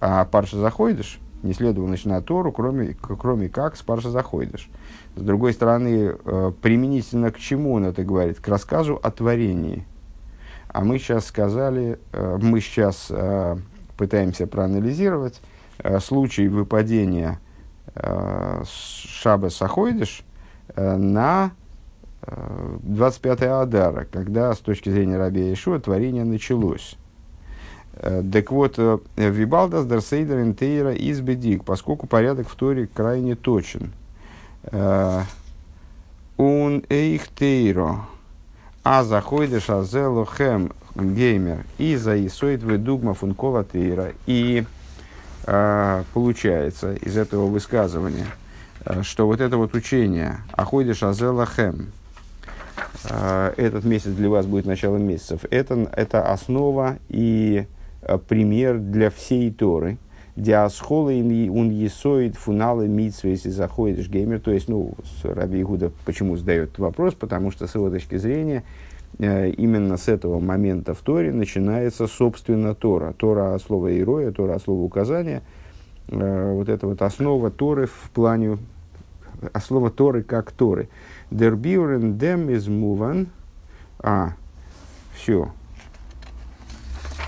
а 0.00 0.24
парша 0.24 0.58
заходишь, 0.58 1.20
не 1.42 1.52
следовало 1.52 1.88
начинать 1.88 2.24
Тору, 2.26 2.52
кроме, 2.52 2.94
кроме 2.94 3.48
как 3.48 3.76
с 3.76 3.82
парша 3.82 4.10
заходишь. 4.10 4.68
С 5.16 5.22
другой 5.22 5.52
стороны, 5.52 6.14
э, 6.24 6.52
применительно 6.62 7.30
к 7.30 7.38
чему 7.38 7.74
он 7.74 7.84
это 7.84 8.04
говорит? 8.04 8.40
К 8.40 8.48
рассказу 8.48 8.98
о 9.02 9.10
творении. 9.10 9.86
А 10.68 10.84
мы 10.84 10.98
сейчас 10.98 11.26
сказали, 11.26 11.98
э, 12.12 12.38
мы 12.40 12.60
сейчас 12.60 13.08
э, 13.10 13.56
пытаемся 13.96 14.46
проанализировать 14.46 15.40
э, 15.78 15.98
случай 15.98 16.48
выпадения 16.48 17.40
Шаба 17.94 19.48
Сахойдыш 19.48 20.22
э, 20.74 20.96
на 20.96 21.52
э, 22.22 22.76
25 22.82 23.42
Адара, 23.42 24.06
когда 24.10 24.54
с 24.54 24.58
точки 24.58 24.90
зрения 24.90 25.18
Раби 25.18 25.52
Ишуа 25.52 25.80
творение 25.80 26.24
началось. 26.24 26.96
Э, 27.94 28.22
так 28.32 28.50
вот, 28.50 28.74
э, 28.78 28.98
Вибалдас 29.16 29.84
Дарсейдер 29.86 30.40
Интейра 30.40 30.94
из 30.94 31.20
Бедик, 31.20 31.64
поскольку 31.64 32.06
порядок 32.06 32.48
в 32.48 32.54
Торе 32.54 32.86
крайне 32.86 33.34
точен. 33.34 33.92
Он 36.36 36.84
эйхтейро, 36.88 38.06
а 38.82 39.04
заходишь 39.04 39.68
азелухем 39.68 40.72
геймер 40.94 41.64
и 41.78 41.96
заисоид 41.96 42.82
дугма 42.82 43.14
функова 43.14 43.64
тейра. 43.64 44.12
И 44.26 44.64
э, 44.64 44.79
получается 46.12 46.94
из 46.94 47.16
этого 47.16 47.46
высказывания, 47.46 48.26
э, 48.84 49.02
что 49.02 49.26
вот 49.26 49.40
это 49.40 49.56
вот 49.56 49.74
учение 49.74 50.38
Аходиш 50.52 51.02
Азела 51.02 51.46
Хэм, 51.46 51.86
э, 53.08 53.52
этот 53.56 53.84
месяц 53.84 54.10
для 54.10 54.28
вас 54.28 54.46
будет 54.46 54.66
началом 54.66 55.02
месяцев, 55.02 55.40
это, 55.50 55.90
это 55.96 56.30
основа 56.30 56.98
и 57.08 57.66
пример 58.28 58.78
для 58.78 59.10
всей 59.10 59.50
Торы. 59.50 59.98
Диасхола 60.36 61.10
он 61.10 61.70
есоид 61.70 62.36
фуналы 62.36 62.88
митсвы, 62.88 63.30
если 63.30 63.50
заходишь 63.50 64.08
геймер. 64.08 64.40
То 64.40 64.52
есть, 64.52 64.68
ну, 64.68 64.94
Раби 65.22 65.60
Игуда 65.60 65.92
почему 66.06 66.36
задает 66.36 66.78
вопрос, 66.78 67.14
потому 67.14 67.50
что 67.50 67.66
с 67.66 67.74
его 67.74 67.90
точки 67.90 68.16
зрения 68.16 68.62
именно 69.20 69.96
с 69.96 70.08
этого 70.08 70.40
момента 70.40 70.94
в 70.94 71.00
Торе 71.00 71.32
начинается, 71.32 72.06
собственно, 72.06 72.74
Тора. 72.74 73.12
Тора 73.12 73.54
от 73.54 73.62
слова 73.62 73.88
«ироя», 73.96 74.32
Тора 74.32 74.54
от 74.54 74.62
слова 74.62 74.82
«указания». 74.82 75.42
Э, 76.08 76.52
вот 76.52 76.68
это 76.68 76.86
вот 76.86 77.02
основа 77.02 77.50
Торы 77.50 77.86
в 77.86 78.10
плане, 78.14 78.58
основа 79.52 79.90
Торы 79.90 80.22
как 80.22 80.52
Торы. 80.52 80.88
Der 81.30 81.54
Biuren 81.54 82.18
dem 82.18 82.48
is. 82.48 83.28
А, 84.02 84.32
все. 85.14 85.52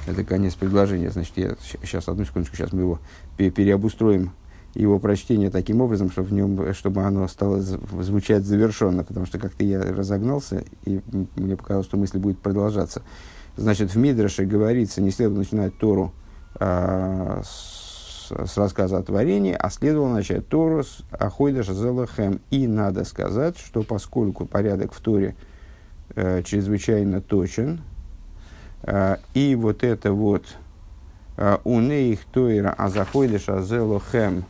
Это 0.06 0.24
конец 0.24 0.54
предложения. 0.54 1.10
Значит, 1.10 1.36
я 1.36 1.54
сейчас, 1.82 2.08
одну 2.08 2.24
секундочку, 2.24 2.56
сейчас 2.56 2.72
мы 2.72 2.80
его 2.80 2.98
переобустроим 3.36 4.32
его 4.74 4.98
прочтение 4.98 5.50
таким 5.50 5.80
образом, 5.80 6.10
чтобы, 6.10 6.28
в 6.28 6.32
нем, 6.32 6.74
чтобы 6.74 7.02
оно 7.02 7.28
стало 7.28 7.60
звучать 7.60 8.44
завершенно, 8.44 9.04
потому 9.04 9.26
что 9.26 9.38
как-то 9.38 9.64
я 9.64 9.82
разогнался, 9.82 10.64
и 10.84 11.00
мне 11.36 11.56
показалось, 11.56 11.86
что 11.86 11.96
мысль 11.96 12.18
будет 12.18 12.38
продолжаться. 12.38 13.02
Значит, 13.56 13.94
в 13.94 13.98
Мидраше 13.98 14.44
говорится, 14.44 15.02
не 15.02 15.10
следует 15.10 15.38
начинать 15.38 15.76
Тору 15.76 16.12
а, 16.54 17.42
с, 17.44 18.30
с 18.30 18.56
рассказа 18.56 18.98
о 18.98 19.02
творении, 19.02 19.54
а 19.58 19.68
следовало 19.68 20.14
начать 20.14 20.48
Тору 20.48 20.84
с 20.84 21.02
Ахойдаша 21.10 21.74
Зелахем. 21.74 22.40
И 22.50 22.66
надо 22.66 23.04
сказать, 23.04 23.58
что 23.58 23.82
поскольку 23.82 24.46
порядок 24.46 24.94
в 24.94 25.00
Торе 25.00 25.36
а, 26.16 26.42
чрезвычайно 26.42 27.20
точен, 27.20 27.82
а, 28.84 29.18
и 29.34 29.54
вот 29.54 29.84
это 29.84 30.14
вот 30.14 30.56
а, 31.36 31.60
«Унеих 31.64 32.24
Тойра 32.32 32.70
Азахойдаша 32.70 33.62
Зелахем» 33.62 34.46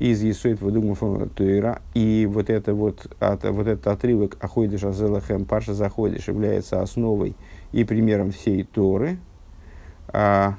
из 0.00 0.22
Есует 0.22 0.60
Вадугму 0.60 0.96
Туира. 1.34 1.82
И 1.94 2.26
вот, 2.28 2.50
это 2.50 2.74
вот, 2.74 3.06
от, 3.20 3.44
вот 3.44 3.66
этот 3.66 3.86
отрывок 3.86 4.36
Ахойдиш 4.40 4.82
Азелахем 4.82 5.44
Паша 5.44 5.74
Заходиш 5.74 6.26
является 6.26 6.82
основой 6.82 7.36
и 7.70 7.84
примером 7.84 8.32
всей 8.32 8.64
Торы. 8.64 9.18
А, 10.08 10.56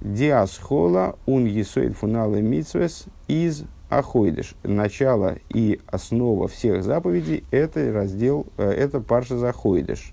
Диасхола 0.00 1.16
ун 1.24 1.46
Есует 1.46 1.96
Фуналы 1.96 2.42
Митсвес 2.42 3.06
из 3.28 3.64
Ахойдиш. 3.88 4.54
Начало 4.62 5.36
и 5.48 5.80
основа 5.86 6.46
всех 6.46 6.84
заповедей– 6.84 7.44
это 7.50 7.92
раздел, 7.92 8.46
э, 8.58 8.70
это 8.70 9.00
Парша 9.00 9.38
Заходиш. 9.38 10.12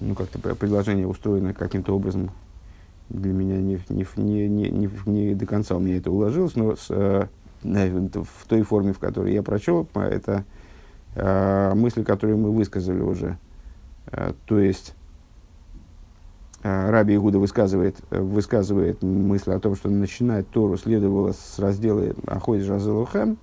Ну, 0.00 0.14
как-то 0.14 0.38
предложение 0.38 1.06
устроено 1.06 1.52
каким-то 1.52 1.94
образом 1.94 2.30
для 3.12 3.32
меня 3.32 3.58
не, 3.58 3.78
не, 3.88 4.06
не, 4.16 4.48
не, 4.48 4.70
не, 4.70 4.90
не 5.06 5.34
до 5.34 5.46
конца 5.46 5.76
у 5.76 5.80
меня 5.80 5.98
это 5.98 6.10
уложилось, 6.10 6.56
но 6.56 6.76
с, 6.76 6.86
э, 6.90 7.26
в 7.62 8.48
той 8.48 8.62
форме, 8.62 8.92
в 8.92 8.98
которой 8.98 9.34
я 9.34 9.42
прочел, 9.42 9.86
это 9.94 10.44
э, 11.14 11.74
мысли, 11.74 12.02
которые 12.02 12.36
мы 12.36 12.50
высказали 12.50 13.00
уже. 13.00 13.36
Э, 14.10 14.32
то 14.46 14.58
есть, 14.58 14.94
э, 16.62 16.90
Раби 16.90 17.14
Игуда 17.14 17.38
высказывает, 17.38 17.96
высказывает 18.10 19.02
мысль 19.02 19.52
о 19.52 19.60
том, 19.60 19.76
что 19.76 19.90
начинать 19.90 20.48
Тору 20.48 20.78
следовало 20.78 21.32
с 21.32 21.58
раздела 21.58 22.14
Аходиш 22.26 22.70
Азелухем, 22.70 23.36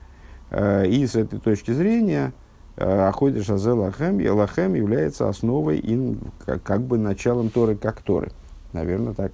э, 0.49 0.87
и 0.87 1.05
с 1.05 1.15
этой 1.15 1.39
точки 1.39 1.71
зрения 1.71 2.33
э, 2.75 3.07
Аходиш 3.07 3.47
Азелахем 3.51 4.17
является 4.17 5.29
основой 5.29 5.77
и 5.77 6.17
как, 6.43 6.63
как 6.63 6.81
бы 6.81 6.97
началом 6.97 7.51
Торы 7.51 7.75
как 7.75 8.01
Торы. 8.01 8.31
Наверное, 8.73 9.13
так. 9.13 9.31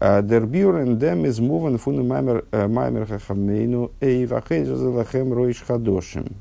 Дербюрен 0.00 0.98
дем 0.98 1.24
из 1.24 1.38
муван 1.38 1.78
фуну 1.78 2.04
маймер 2.04 3.06
хахамейну 3.06 3.92
эй 4.00 4.26
вахейзазалахем 4.26 5.32
ройш 5.32 5.62
хадошим. 5.66 6.32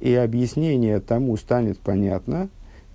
И 0.00 0.14
объяснение 0.14 1.00
тому 1.00 1.36
станет 1.36 1.78
понятно 1.78 2.48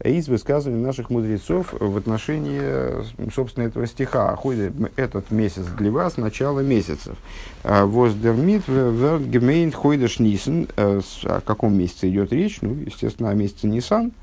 из 0.04 0.28
высказываний 0.28 0.82
наших 0.82 1.10
мудрецов 1.10 1.74
в 1.80 1.96
отношении, 1.96 3.32
собственно, 3.32 3.66
этого 3.66 3.86
стиха. 3.86 4.36
Ходит 4.36 4.74
этот 4.96 5.30
месяц 5.32 5.66
для 5.78 5.92
вас, 5.92 6.18
начало 6.18 6.62
месяцев. 6.62 7.16
Воздермит 7.64 8.64
гемейн 8.68 9.72
хойдеш 9.72 10.20
нисен. 10.20 10.68
О 10.76 11.42
каком 11.46 11.78
месяце 11.78 12.10
идет 12.10 12.34
речь? 12.34 12.60
Ну, 12.62 12.74
естественно, 12.74 13.30
о 13.30 13.34
месяце 13.36 13.68
Нисан– 13.68 14.12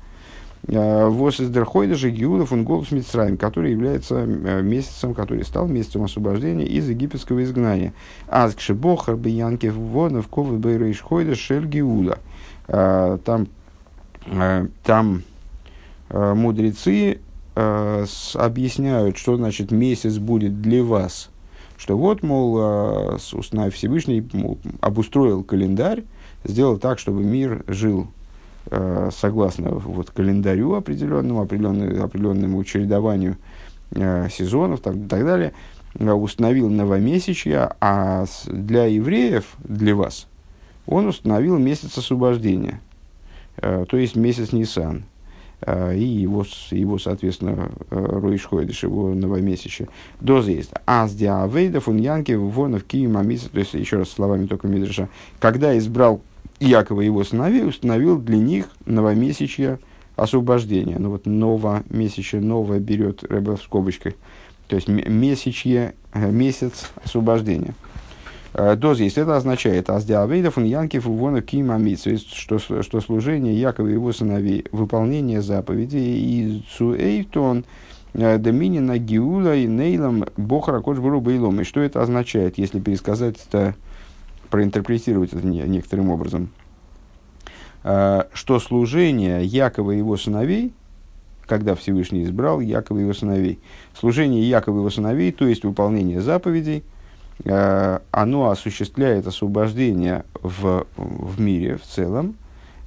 Вос 0.67 1.39
из 1.39 1.49
Дерхойда 1.49 1.95
же 1.95 2.11
Гиуда 2.11 2.45
фун 2.45 2.63
Голос 2.63 2.91
Мицраем, 2.91 3.37
который 3.37 3.71
является 3.71 4.19
э, 4.19 4.61
месяцем, 4.61 5.15
который 5.15 5.43
стал 5.43 5.67
месяцем 5.67 6.03
освобождения 6.03 6.65
из 6.65 6.87
египетского 6.87 7.43
изгнания. 7.43 7.93
Азкши 8.27 8.75
Бохар 8.75 9.15
Биянки 9.15 9.67
Вонов 9.67 10.27
Ковы 10.27 10.57
Бейрейш 10.57 11.01
Хойда 11.01 11.35
Шель 11.35 11.65
Гиуда. 11.65 12.19
Э, 12.67 13.17
там, 13.25 13.47
там 14.83 15.23
мудрецы 16.09 17.21
объясняют, 17.55 19.17
что 19.17 19.35
значит 19.37 19.71
месяц 19.71 20.17
будет 20.19 20.61
для 20.61 20.83
вас. 20.83 21.31
Что 21.75 21.97
вот, 21.97 22.21
мол, 22.21 23.17
Всевышний 23.17 24.23
обустроил 24.79 25.43
календарь, 25.43 26.03
сделал 26.43 26.77
так, 26.77 26.99
чтобы 26.99 27.23
мир 27.23 27.63
жил 27.67 28.09
Э, 28.11 28.20
согласно 29.11 29.71
вот, 29.71 30.11
календарю 30.11 30.75
определенному, 30.75 31.41
определенному, 31.41 32.03
определенному 32.03 32.63
чередованию 32.63 33.37
э, 33.91 34.29
сезонов 34.29 34.81
так, 34.81 34.95
и 34.95 35.07
так 35.07 35.25
далее, 35.25 35.53
э, 35.95 36.11
установил 36.11 36.69
новомесячье, 36.69 37.71
а 37.79 38.25
для 38.47 38.85
евреев, 38.85 39.55
для 39.63 39.95
вас, 39.95 40.27
он 40.85 41.07
установил 41.07 41.57
месяц 41.57 41.97
освобождения, 41.97 42.81
э, 43.57 43.85
то 43.89 43.97
есть 43.97 44.15
месяц 44.15 44.51
Нисан. 44.51 45.05
Э, 45.63 45.95
и 45.95 46.03
его, 46.03 46.43
его, 46.71 46.97
соответственно, 46.97 47.71
э, 47.91 47.95
Ройшхойдыш, 47.95 48.83
его 48.83 49.13
новомесячье. 49.13 49.89
Доза 50.19 50.51
есть. 50.51 50.71
А 50.85 51.07
с 51.07 51.13
диавейдов, 51.13 51.87
он 51.87 51.97
янки, 51.97 52.31
вонов, 52.31 52.83
киим, 52.83 53.13
то 53.13 53.59
есть, 53.59 53.73
еще 53.73 53.97
раз 53.97 54.09
словами 54.09 54.47
только 54.47 54.67
Мидраша, 54.67 55.07
когда 55.39 55.77
избрал 55.77 56.21
Якова 56.61 57.01
и 57.01 57.05
его 57.05 57.23
сыновей 57.23 57.67
установил 57.67 58.19
для 58.19 58.37
них 58.37 58.67
новомесячье 58.85 59.79
освобождения. 60.15 60.97
Ну 60.99 61.09
вот 61.09 61.25
новомесячье, 61.25 62.39
новое 62.39 62.79
берет 62.79 63.23
Рэбе 63.23 63.55
в 63.55 63.61
скобочках. 63.63 64.13
То 64.67 64.75
есть 64.75 64.87
месячье, 64.87 65.95
э, 66.13 66.31
месяц 66.31 66.91
освобождения. 67.03 67.73
Э, 68.53 68.75
Доз 68.75 68.99
есть, 68.99 69.17
это 69.17 69.35
означает, 69.35 69.89
а 69.89 69.99
с 69.99 70.05
диавейдов 70.05 70.57
он 70.57 70.65
янкив 70.65 71.07
увона 71.07 71.41
кима 71.41 71.79
что, 71.97 72.59
что 72.59 73.01
служение 73.01 73.59
Якова 73.59 73.87
и 73.87 73.93
его 73.93 74.13
сыновей, 74.13 74.65
выполнение 74.71 75.41
заповедей 75.41 76.19
и 76.19 76.63
цуэйтон, 76.77 77.65
э, 78.13 78.37
доминина 78.37 78.99
гиула 78.99 79.55
и 79.55 79.65
нейлом 79.65 80.25
бохара 80.37 80.81
кочбуру 80.81 81.21
бейлом. 81.21 81.59
И 81.61 81.63
что 81.63 81.79
это 81.79 82.01
означает, 82.01 82.59
если 82.59 82.79
пересказать 82.79 83.37
это 83.47 83.75
проинтерпретировать 84.51 85.33
это 85.33 85.47
некоторым 85.47 86.11
образом, 86.11 86.51
а, 87.83 88.27
что 88.33 88.59
служение 88.59 89.43
Якова 89.43 89.91
и 89.91 89.97
его 89.97 90.17
сыновей, 90.17 90.73
когда 91.47 91.73
Всевышний 91.73 92.23
избрал 92.23 92.59
Якова 92.59 92.99
и 92.99 93.01
его 93.01 93.13
сыновей, 93.13 93.59
служение 93.99 94.47
Якова 94.47 94.75
и 94.75 94.79
его 94.79 94.89
сыновей, 94.91 95.31
то 95.31 95.47
есть 95.47 95.63
выполнение 95.63 96.21
заповедей, 96.21 96.83
а, 97.45 98.03
оно 98.11 98.51
осуществляет 98.51 99.25
освобождение 99.25 100.25
в, 100.33 100.85
в 100.95 101.39
мире 101.39 101.77
в 101.77 101.83
целом, 101.83 102.35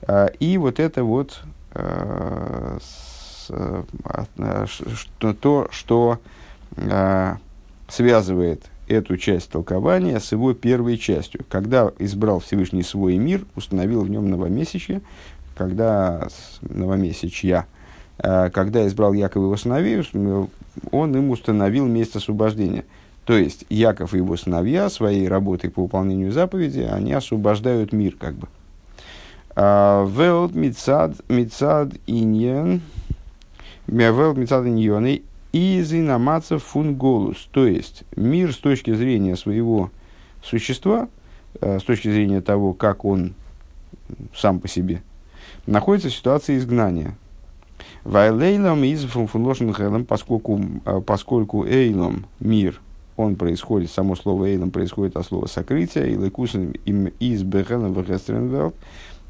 а, 0.07 0.27
и 0.27 0.57
вот 0.59 0.79
это 0.79 1.03
вот 1.03 1.41
то, 5.19 5.69
что 5.73 6.21
связывает 7.89 8.63
эту 8.89 9.17
часть 9.17 9.51
толкования 9.51 10.21
с 10.21 10.33
его 10.33 10.53
первой 10.55 10.99
частью. 10.99 11.45
Когда 11.49 11.91
избрал 11.99 12.41
Всевышний 12.41 12.83
свой 12.83 13.17
мир, 13.17 13.45
установил 13.57 14.03
в 14.03 14.11
нем 14.11 14.31
новомесячье, 14.31 15.01
когда 15.57 16.29
новомесячья, 16.63 17.67
э, 18.19 18.51
когда 18.51 18.87
избрал 18.87 19.13
Яков 19.13 19.43
его 19.43 19.57
сыновей, 19.57 20.03
он 20.91 21.17
им 21.17 21.31
установил 21.31 21.87
место 21.87 22.19
освобождения. 22.19 22.85
То 23.25 23.35
есть 23.35 23.65
Яков 23.71 24.15
и 24.15 24.19
его 24.19 24.37
сыновья 24.37 24.91
своей 24.91 25.29
работой 25.29 25.71
по 25.71 25.83
выполнению 25.83 26.31
заповеди, 26.31 26.81
они 26.81 27.13
освобождают 27.13 27.93
мир 27.93 28.17
как 28.19 28.35
бы. 28.35 28.49
А, 29.57 30.05
Велт 30.07 30.55
мицад 30.55 31.15
мицад 31.29 31.93
иньен 32.07 32.83
Велт 33.87 34.37
мицад 34.37 34.67
иньоны 34.67 35.23
Изинамаца 35.57 36.59
фунголус, 36.59 37.49
то 37.53 37.65
есть 37.65 38.03
мир 38.17 38.53
с 38.53 38.57
точки 38.57 38.93
зрения 38.93 39.37
своего 39.37 39.93
существа, 40.43 41.09
э, 41.61 41.79
с 41.79 41.85
точки 41.85 42.09
зрения 42.09 42.41
того, 42.41 42.73
как 42.73 43.05
он 43.05 43.35
сам 44.35 44.59
по 44.59 44.67
себе, 44.67 45.01
находится 45.67 46.09
в 46.09 46.13
ситуации 46.13 46.59
изгнания. 46.59 47.17
Вайлейлом 48.03 48.83
из 48.83 49.05
фунлошен 49.05 50.05
поскольку, 50.05 50.61
э, 50.85 51.01
поскольку 51.07 51.65
эйлом, 51.65 52.27
мир, 52.41 52.81
он 53.17 53.37
происходит, 53.37 53.93
само 53.93 54.17
слово 54.17 54.47
эйлом 54.47 54.73
происходит 54.73 55.17
от 55.17 55.25
слова 55.25 55.47
сокрытие, 55.47 56.11
и 56.11 56.17
лекусен 56.17 56.75
им 56.85 57.13
из 57.21 57.45
бехелем 57.45 57.95
в 57.95 58.73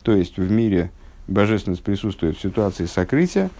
то 0.03 0.13
есть 0.17 0.39
в 0.39 0.51
мире 0.51 0.91
божественность 1.29 1.83
присутствует 1.83 2.39
в 2.39 2.41
ситуации 2.41 2.87
сокрытия, 2.87 3.51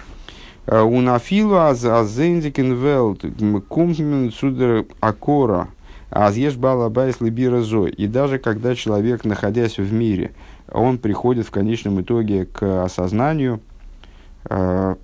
Э, 0.67 0.81
Унафилу 0.81 1.57
азензикен 1.57 2.75
велт 2.75 3.25
куммен 3.69 4.33
судер 4.33 4.87
акора 5.01 5.69
азеш 6.11 6.57
бала 6.57 6.89
байс 6.89 7.21
либира 7.21 7.61
зой. 7.61 7.91
И 7.91 8.07
даже 8.07 8.39
когда 8.39 8.75
человек, 8.75 9.25
находясь 9.25 9.79
в 9.79 9.93
мире, 9.93 10.33
он 10.73 10.99
приходит 10.99 11.47
в 11.47 11.51
конечном 11.51 12.01
итоге 12.01 12.47
к 12.47 12.85
осознанию 12.85 13.61
э, 14.49 14.95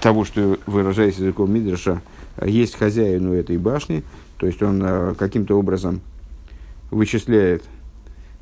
того, 0.00 0.24
что, 0.24 0.58
выражаясь 0.66 1.16
языком 1.16 1.52
Мидраша, 1.52 2.00
есть 2.44 2.76
хозяин 2.76 3.28
у 3.28 3.34
этой 3.34 3.56
башни, 3.58 4.02
То 4.38 4.46
есть 4.46 4.62
он 4.62 4.82
э, 4.84 5.14
каким-то 5.18 5.58
образом 5.58 6.00
вычисляет, 6.90 7.62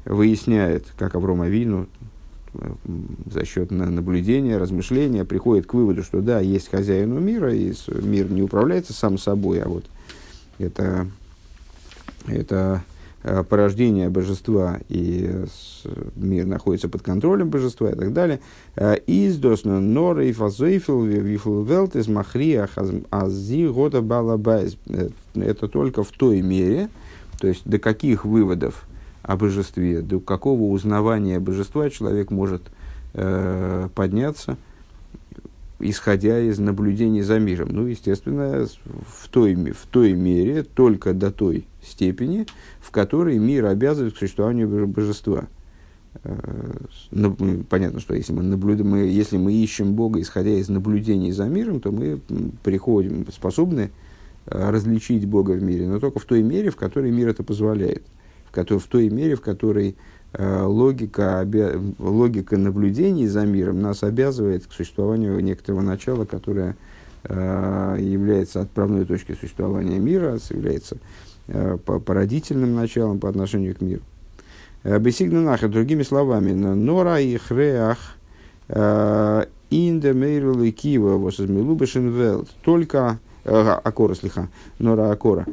выясняет, 0.05 0.87
как 0.97 1.15
Аврома 1.15 1.45
Авину, 1.45 1.87
за 3.31 3.45
счет 3.45 3.71
наблюдения, 3.71 4.59
размышления 4.59 5.25
приходит 5.25 5.67
к 5.67 5.75
выводу, 5.75 6.03
что 6.03 6.21
да, 6.21 6.41
есть 6.41 6.71
хозяину 6.71 7.19
мира, 7.21 7.55
и 7.55 7.73
мир 7.89 8.31
не 8.31 8.43
управляется 8.43 8.93
сам 8.93 9.19
собой, 9.19 9.61
а 9.61 9.69
вот 9.69 9.85
это, 10.59 11.07
это 12.27 12.83
э, 13.23 13.43
порождение 13.43 14.09
божества, 14.09 14.79
и 14.89 15.45
мир 16.15 16.47
находится 16.47 16.89
под 16.89 17.03
контролем 17.03 17.51
божества 17.51 17.91
и 17.91 17.95
так 17.95 18.13
далее. 18.13 18.41
Э, 18.77 18.97
из 19.07 19.37
досна 19.39 19.81
нора 19.81 20.25
и 20.25 20.33
фазойфил 20.33 21.05
вифл 21.05 21.63
велт 21.63 21.97
из 21.97 22.09
махриях 22.09 22.79
ази 23.11 23.67
года 23.67 24.01
балабайз. 24.01 24.77
Э, 24.87 25.09
это 25.35 25.69
только 25.69 26.05
в 26.05 26.11
той 26.11 26.41
мере, 26.43 26.89
то 27.41 27.49
есть 27.49 27.63
до 27.65 27.79
каких 27.79 28.25
выводов 28.25 28.87
о 29.25 29.37
божестве, 29.37 30.03
до 30.03 30.21
какого 30.21 30.65
узнавания 30.65 31.41
божества 31.41 31.89
человек 31.89 32.31
может 32.31 32.63
э, 33.15 33.89
подняться, 33.95 34.59
исходя 35.81 36.39
из 36.39 36.59
наблюдений 36.59 37.23
за 37.23 37.39
миром. 37.39 37.69
Ну, 37.73 37.87
естественно, 37.87 38.67
в 38.85 39.29
той, 39.31 39.55
в 39.55 39.87
той 39.91 40.13
мере, 40.13 40.63
только 40.63 41.15
до 41.15 41.33
той 41.33 41.67
степени, 41.83 42.47
в 42.81 42.91
которой 42.91 43.39
мир 43.39 43.65
обязывает 43.65 44.15
к 44.15 44.19
существованию 44.19 44.87
божества. 44.87 45.47
Э, 46.23 46.91
понятно, 47.71 48.01
что 48.01 48.15
если 48.15 48.35
мы, 48.35 48.43
наблюдаем, 48.43 48.91
мы, 48.91 48.99
если 48.99 49.39
мы 49.39 49.55
ищем 49.55 49.95
Бога, 49.95 50.21
исходя 50.21 50.51
из 50.51 50.69
наблюдений 50.69 51.33
за 51.33 51.47
миром, 51.47 51.81
то 51.81 51.91
мы 51.91 52.21
приходим, 52.63 53.27
способны 53.33 53.91
э, 54.45 54.71
различить 54.71 55.25
Бога 55.25 55.53
в 55.53 55.63
мире, 55.63 55.89
но 55.89 55.99
только 55.99 56.19
в 56.19 56.27
той 56.27 56.43
мере, 56.43 56.69
в 56.69 56.77
которой 56.77 57.11
мир 57.11 57.29
это 57.29 57.43
позволяет 57.43 58.03
который, 58.55 58.79
в 58.79 58.87
той 58.87 59.09
мере, 59.11 59.35
в 59.35 59.41
которой 59.41 59.97
э, 60.33 60.63
логика, 60.63 61.47
логика 61.99 62.57
наблюдений 62.57 63.27
за 63.27 63.45
миром 63.45 63.83
нас 63.83 64.03
обязывает 64.03 64.67
к 64.67 64.73
существованию 64.73 65.41
некоторого 65.41 65.83
начала, 65.83 66.25
которое 66.25 66.77
э, 67.25 67.97
является 68.01 68.63
отправной 68.63 69.05
точкой 69.05 69.37
существования 69.37 69.99
мира, 69.99 70.39
является 70.51 70.97
э, 71.49 71.77
породительным 71.77 72.75
началом 72.75 73.19
по 73.19 73.29
отношению 73.29 73.75
к 73.75 73.81
миру. 73.81 74.03
Бесигнанаха, 74.85 75.69
другими 75.69 76.03
словами, 76.03 76.53
нора 76.53 77.19
и 77.19 77.39
хреах 77.39 77.99
инде 79.71 80.13
мейрулы 80.13 80.71
кива 80.73 81.17
восизмилубешен 81.17 82.11
велт, 82.11 82.51
только 82.63 83.19
акора 83.45 84.15
слиха, 84.15 84.49
нора 84.79 85.11
акора, 85.11 85.47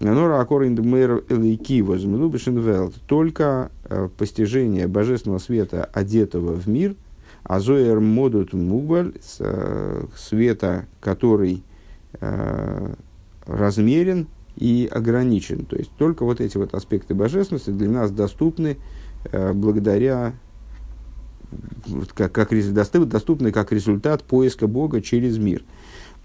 Нора 0.00 0.40
акорин 0.40 0.76
элейки 0.76 1.80
возмелубишен 1.80 2.58
велт. 2.58 2.94
Только 3.06 3.70
э, 3.84 4.08
постижение 4.16 4.88
божественного 4.88 5.38
света, 5.38 5.88
одетого 5.92 6.52
в 6.52 6.66
мир, 6.66 6.94
а 7.44 7.60
зоэр 7.60 8.00
модут 8.00 8.52
мугбаль, 8.52 9.14
э, 9.38 10.04
света, 10.16 10.86
который 11.00 11.62
э, 12.20 12.94
размерен 13.46 14.26
и 14.56 14.88
ограничен. 14.90 15.64
То 15.64 15.76
есть 15.76 15.90
только 15.96 16.24
вот 16.24 16.40
эти 16.40 16.58
вот 16.58 16.74
аспекты 16.74 17.14
божественности 17.14 17.70
для 17.70 17.88
нас 17.88 18.10
доступны 18.10 18.76
благодаря 19.54 20.34
как, 22.14 22.32
как, 22.32 22.50
доступны 22.52 23.50
как 23.50 23.72
результат 23.72 24.22
поиска 24.22 24.66
Бога 24.66 25.00
через 25.00 25.38
мир– 25.38 25.62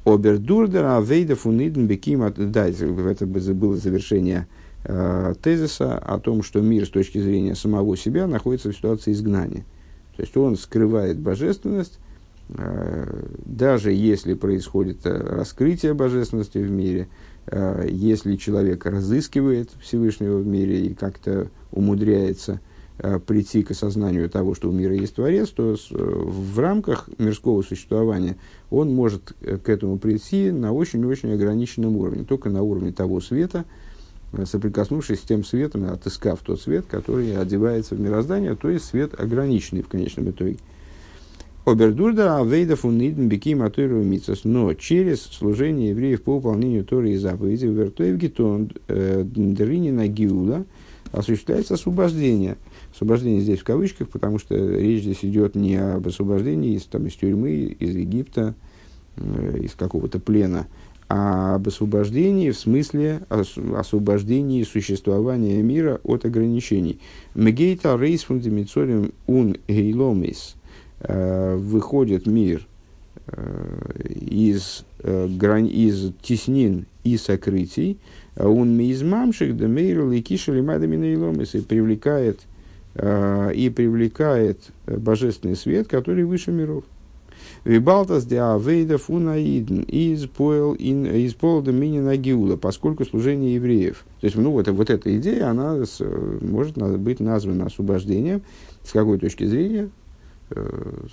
Обердурдера 0.03 0.99
Вейда 1.01 1.35
Фуниден 1.35 1.87
Беким. 1.87 2.23
Да, 2.51 2.67
это 2.67 3.25
было 3.25 3.77
завершение 3.77 4.47
э, 4.83 5.33
тезиса 5.41 5.97
о 5.97 6.19
том, 6.19 6.41
что 6.41 6.59
мир 6.61 6.85
с 6.85 6.89
точки 6.89 7.19
зрения 7.19 7.55
самого 7.55 7.95
себя 7.95 8.27
находится 8.27 8.71
в 8.71 8.75
ситуации 8.75 9.11
изгнания. 9.11 9.63
То 10.15 10.23
есть 10.23 10.35
он 10.37 10.57
скрывает 10.57 11.19
божественность, 11.19 11.99
э, 12.49 13.25
даже 13.45 13.91
если 13.91 14.33
происходит 14.33 15.05
э, 15.05 15.17
раскрытие 15.17 15.93
божественности 15.93 16.57
в 16.57 16.71
мире, 16.71 17.07
э, 17.45 17.87
если 17.89 18.37
человек 18.37 18.85
разыскивает 18.85 19.69
Всевышнего 19.81 20.37
в 20.39 20.47
мире 20.47 20.85
и 20.85 20.93
как-то 20.95 21.47
умудряется 21.71 22.59
прийти 23.25 23.63
к 23.63 23.71
осознанию 23.71 24.29
того, 24.29 24.53
что 24.53 24.69
у 24.69 24.71
мира 24.71 24.93
есть 24.93 25.15
Творец, 25.15 25.49
то 25.49 25.73
э, 25.73 25.75
в 25.91 26.59
рамках 26.59 27.09
мирского 27.17 27.61
существования 27.63 28.37
он 28.69 28.93
может 28.93 29.33
э, 29.41 29.57
к 29.57 29.69
этому 29.69 29.97
прийти 29.97 30.51
на 30.51 30.71
очень-очень 30.71 31.33
ограниченном 31.33 31.97
уровне, 31.97 32.23
только 32.23 32.49
на 32.49 32.61
уровне 32.61 32.91
того 32.91 33.19
света, 33.19 33.65
соприкоснувшись 34.45 35.19
с 35.19 35.23
тем 35.23 35.43
светом, 35.43 35.85
отыскав 35.85 36.39
тот 36.41 36.61
свет, 36.61 36.85
который 36.87 37.35
одевается 37.35 37.95
в 37.95 37.99
мироздание, 37.99 38.55
то 38.55 38.69
есть 38.69 38.85
свет 38.85 39.19
ограниченный 39.19 39.81
в 39.81 39.87
конечном 39.87 40.29
итоге. 40.29 40.57
Обердурда 41.65 42.37
Авейдов 42.37 42.85
Униден 42.85 43.27
Беким 43.27 43.61
Атойру 43.61 44.01
Мицас. 44.01 44.45
Но 44.45 44.73
через 44.73 45.21
служение 45.21 45.89
евреев 45.89 46.23
по 46.23 46.35
выполнению 46.35 46.83
Торы 46.83 47.11
и 47.11 47.17
заповедей 47.17 47.69
в 47.69 47.73
Вертоев 47.73 48.17
Гитон 48.17 48.71
Дринина 48.87 50.07
Гиула 50.07 50.65
осуществляется 51.11 51.75
освобождение– 51.75 52.57
Освобождение 52.93 53.41
здесь 53.41 53.59
в 53.59 53.63
кавычках, 53.63 54.09
потому 54.09 54.39
что 54.39 54.55
речь 54.55 55.03
здесь 55.03 55.23
идет 55.23 55.55
не 55.55 55.75
об 55.75 56.07
освобождении 56.07 56.75
из, 56.75 56.83
там, 56.85 57.07
из 57.07 57.13
тюрьмы, 57.13 57.75
из 57.79 57.95
Египта, 57.95 58.53
э, 59.15 59.59
из 59.61 59.73
какого-то 59.73 60.19
плена, 60.19 60.67
а 61.09 61.55
об 61.55 61.67
освобождении 61.67 62.51
в 62.51 62.57
смысле 62.57 63.21
освобождении 63.29 64.63
существования 64.63 65.61
мира 65.61 65.99
от 66.03 66.25
ограничений. 66.25 66.99
Мегейта 67.35 67.97
рейс 67.97 68.23
фундаменториум 68.23 69.11
ун 69.27 69.57
гейломис. 69.67 70.55
Э, 71.03 71.55
выходит 71.55 72.27
мир 72.27 72.67
э, 73.25 74.03
из, 74.07 74.85
э, 74.99 75.27
грань, 75.27 75.67
из 75.67 76.13
теснин 76.21 76.85
и 77.03 77.17
сокрытий, 77.17 77.97
он 78.37 78.77
мизмамших 78.77 79.57
да 79.57 79.67
мейрл 79.67 80.11
и 80.11 80.21
кишели 80.21 80.61
мадамина 80.61 81.05
и 81.41 81.61
привлекает 81.61 82.39
и 82.95 83.71
привлекает 83.73 84.59
божественный 84.85 85.55
свет, 85.55 85.87
который 85.87 86.25
выше 86.25 86.51
миров. 86.51 86.83
Вибалтас 87.63 88.25
диа 88.25 88.57
вейда 88.57 88.97
фунаидн 88.97 89.81
из 89.81 90.25
поэл 90.25 90.73
из 90.73 91.35
гиула, 92.17 92.57
поскольку 92.57 93.05
служение 93.05 93.55
евреев. 93.55 94.03
То 94.19 94.25
есть, 94.25 94.35
ну, 94.35 94.51
вот, 94.51 94.67
вот 94.67 94.89
эта 94.89 95.15
идея, 95.17 95.49
она 95.49 95.85
с, 95.85 96.01
может 96.41 96.77
быть 96.99 97.19
названа 97.19 97.67
освобождением 97.67 98.41
с 98.83 98.91
какой 98.91 99.19
точки 99.19 99.45
зрения, 99.45 99.89
э, 100.49 101.05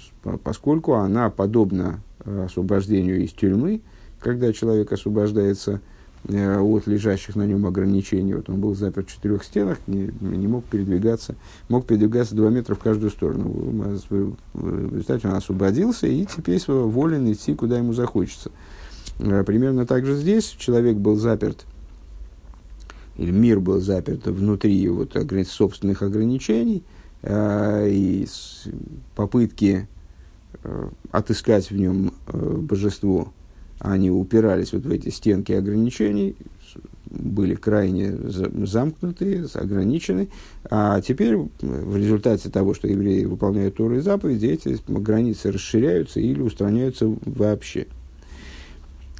поскольку 0.42 0.94
она 0.94 1.28
подобна 1.28 2.00
э, 2.24 2.44
освобождению 2.46 3.22
из 3.22 3.32
тюрьмы, 3.32 3.82
когда 4.18 4.52
человек 4.52 4.90
освобождается 4.92 5.74
Э, 5.74 5.97
от 6.24 6.86
лежащих 6.86 7.36
на 7.36 7.46
нем 7.46 7.66
ограничений. 7.66 8.34
Вот 8.34 8.48
он 8.50 8.60
был 8.60 8.74
заперт 8.74 9.08
в 9.08 9.12
четырех 9.12 9.44
стенах, 9.44 9.78
не, 9.86 10.10
не 10.20 10.46
мог 10.46 10.64
передвигаться, 10.64 11.34
мог 11.68 11.86
передвигаться 11.86 12.34
два 12.34 12.50
метра 12.50 12.74
в 12.74 12.78
каждую 12.78 13.10
сторону. 13.10 13.48
В 14.54 14.90
результате 14.90 15.28
он 15.28 15.34
освободился 15.34 16.06
и 16.06 16.26
теперь 16.26 16.60
волен 16.66 17.32
идти, 17.32 17.54
куда 17.54 17.78
ему 17.78 17.92
захочется. 17.92 18.50
Э, 19.20 19.44
примерно 19.44 19.86
так 19.86 20.04
же 20.04 20.16
здесь 20.16 20.44
человек 20.44 20.96
был 20.96 21.16
заперт, 21.16 21.64
или 23.16 23.30
мир 23.30 23.60
был 23.60 23.80
заперт 23.80 24.26
внутри 24.26 24.88
вот, 24.88 25.16
собственных 25.46 26.02
ограничений, 26.02 26.82
э, 27.22 27.88
и 27.90 28.26
попытки 29.14 29.88
отыскать 31.12 31.70
в 31.70 31.76
нем 31.76 32.12
божество– 32.26 33.32
они 33.78 34.10
упирались 34.10 34.72
вот 34.72 34.84
в 34.84 34.90
эти 34.90 35.08
стенки 35.08 35.52
ограничений, 35.52 36.36
были 37.10 37.54
крайне 37.54 38.12
замкнуты, 38.66 39.46
ограничены. 39.54 40.28
А 40.70 41.00
теперь, 41.00 41.36
в 41.36 41.96
результате 41.96 42.50
того, 42.50 42.74
что 42.74 42.88
евреи 42.88 43.24
выполняют 43.24 43.76
Торы 43.76 43.98
и 43.98 44.00
заповеди, 44.00 44.46
эти 44.46 44.78
границы 44.86 45.52
расширяются 45.52 46.20
или 46.20 46.40
устраняются 46.40 47.14
вообще. 47.24 47.86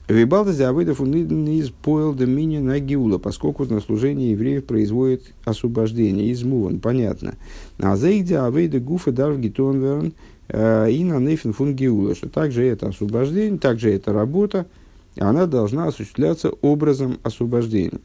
Вибалтази 0.09 0.63
Авыдов 0.63 1.03
из 1.03 1.69
поэл 1.69 2.15
домини 2.15 2.59
на 2.59 2.79
Гиула, 2.81 3.19
поскольку 3.19 3.67
на 3.67 3.81
служение 3.81 4.33
евреев 4.33 4.65
производит 4.65 5.35
освобождение 5.45 6.31
из 6.31 6.43
Муван, 6.45 6.81
понятно. 6.81 7.35
А 7.79 7.95
зейгде 7.95 8.39
Авыда 8.39 8.81
Гуфа 8.81 9.13
Дарв 9.13 9.39
Гитонверн– 9.39 10.15
и 10.51 11.05
на 11.05 11.19
нейфен 11.19 11.53
фунгиула, 11.53 12.15
что 12.15 12.29
также 12.29 12.65
это 12.65 12.89
освобождение, 12.89 13.59
также 13.59 13.93
эта 13.93 14.13
работа, 14.13 14.67
она 15.19 15.47
должна 15.47 15.89
осуществляться 15.89 16.51
образом 16.63 17.19
освобождения. 17.23 18.01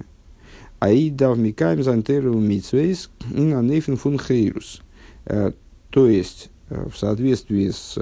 А 0.79 0.91
и 0.91 1.09
дав 1.09 1.37
микаем 1.37 1.83
зантеру 1.83 2.33
митсвейс 2.33 3.09
на 3.29 3.61
нейфен 3.61 3.95
фунхейрус. 3.95 4.81
Э, 5.25 5.53
то 5.89 6.09
есть, 6.09 6.49
э, 6.69 6.89
в 6.89 6.97
соответствии 6.97 7.69
с 7.69 7.97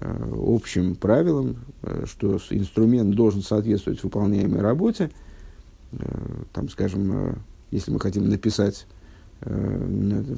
общим 0.00 0.94
правилом, 0.94 1.56
что 2.04 2.38
инструмент 2.50 3.16
должен 3.16 3.42
соответствовать 3.42 4.00
выполняемой 4.04 4.60
работе, 4.60 5.10
там, 6.52 6.68
скажем, 6.68 7.42
если 7.72 7.90
мы 7.90 7.98
хотим 7.98 8.28
написать 8.28 8.86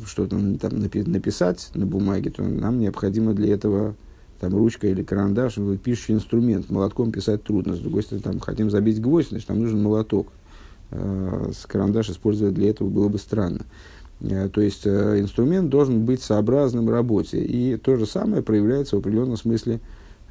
что-то 0.06 0.36
там 0.58 0.78
написать 0.78 1.70
на 1.74 1.86
бумаге, 1.86 2.30
то 2.30 2.42
нам 2.42 2.78
необходимо 2.78 3.32
для 3.32 3.54
этого 3.54 3.94
там 4.40 4.56
ручка 4.56 4.88
или 4.88 5.02
карандаш, 5.02 5.58
пишущий 5.82 6.14
инструмент. 6.14 6.70
Молотком 6.70 7.12
писать 7.12 7.44
трудно. 7.44 7.76
С 7.76 7.78
другой 7.78 8.02
стороны, 8.02 8.22
там 8.22 8.40
хотим 8.40 8.70
забить 8.70 9.00
гвоздь, 9.00 9.30
значит, 9.30 9.48
нам 9.48 9.60
нужен 9.60 9.82
молоток. 9.82 10.28
Э, 10.90 11.52
с 11.54 11.66
карандаш 11.66 12.10
использовать 12.10 12.54
для 12.54 12.70
этого 12.70 12.88
было 12.88 13.08
бы 13.08 13.18
странно. 13.18 13.60
Э, 14.20 14.48
то 14.48 14.60
есть 14.60 14.86
э, 14.86 15.20
инструмент 15.20 15.68
должен 15.68 16.04
быть 16.04 16.22
сообразным 16.22 16.88
работе. 16.88 17.42
И 17.42 17.76
то 17.76 17.96
же 17.96 18.06
самое 18.06 18.42
проявляется 18.42 18.96
в 18.96 19.00
определенном 19.00 19.36
смысле 19.36 19.80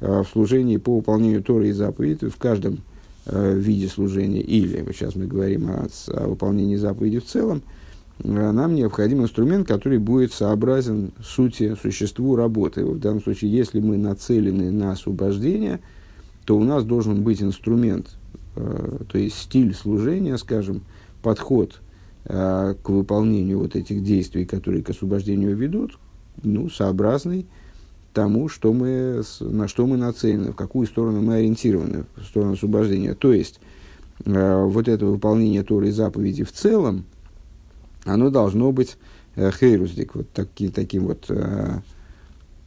в 0.00 0.24
служении 0.32 0.78
по 0.78 0.96
выполнению 0.96 1.42
Торы 1.42 1.68
и 1.68 1.72
заповедей 1.72 2.30
в 2.30 2.36
каждом 2.38 2.78
виде 3.26 3.86
служения. 3.86 4.40
Или, 4.40 4.82
сейчас 4.92 5.14
мы 5.14 5.26
говорим 5.26 5.68
о, 5.68 5.88
о 6.06 6.28
выполнении 6.28 6.76
заповедей 6.76 7.18
в 7.18 7.26
целом, 7.26 7.60
нам 8.22 8.74
необходим 8.74 9.22
инструмент, 9.22 9.66
который 9.66 9.98
будет 9.98 10.32
сообразен 10.32 11.12
сути, 11.22 11.74
существу 11.80 12.36
работы. 12.36 12.84
В 12.84 12.98
данном 12.98 13.22
случае, 13.22 13.52
если 13.52 13.80
мы 13.80 13.96
нацелены 13.96 14.70
на 14.70 14.92
освобождение, 14.92 15.80
то 16.44 16.56
у 16.56 16.64
нас 16.64 16.84
должен 16.84 17.22
быть 17.22 17.42
инструмент, 17.42 18.16
э, 18.56 18.98
то 19.08 19.18
есть 19.18 19.38
стиль 19.38 19.74
служения, 19.74 20.36
скажем, 20.36 20.82
подход 21.22 21.80
э, 22.24 22.74
к 22.82 22.88
выполнению 22.88 23.60
вот 23.60 23.76
этих 23.76 24.02
действий, 24.02 24.44
которые 24.44 24.82
к 24.82 24.90
освобождению 24.90 25.56
ведут, 25.56 25.98
ну, 26.42 26.68
сообразный 26.68 27.46
тому, 28.12 28.48
что 28.48 28.72
мы, 28.72 29.22
на 29.40 29.68
что 29.68 29.86
мы 29.86 29.96
нацелены, 29.96 30.52
в 30.52 30.56
какую 30.56 30.86
сторону 30.86 31.22
мы 31.22 31.36
ориентированы, 31.36 32.04
в 32.16 32.24
сторону 32.24 32.54
освобождения. 32.54 33.14
То 33.14 33.32
есть, 33.32 33.60
э, 34.24 34.64
вот 34.64 34.88
это 34.88 35.06
выполнение 35.06 35.62
Торы 35.62 35.88
и 35.88 35.92
заповеди 35.92 36.44
в 36.44 36.52
целом– 36.52 37.04
оно 38.14 38.30
должно 38.30 38.72
быть 38.72 38.96
э, 39.36 39.50
хейруздик, 39.50 40.14
вот 40.14 40.30
таки, 40.30 40.68
таким 40.68 41.06
вот 41.06 41.26
э, 41.28 41.80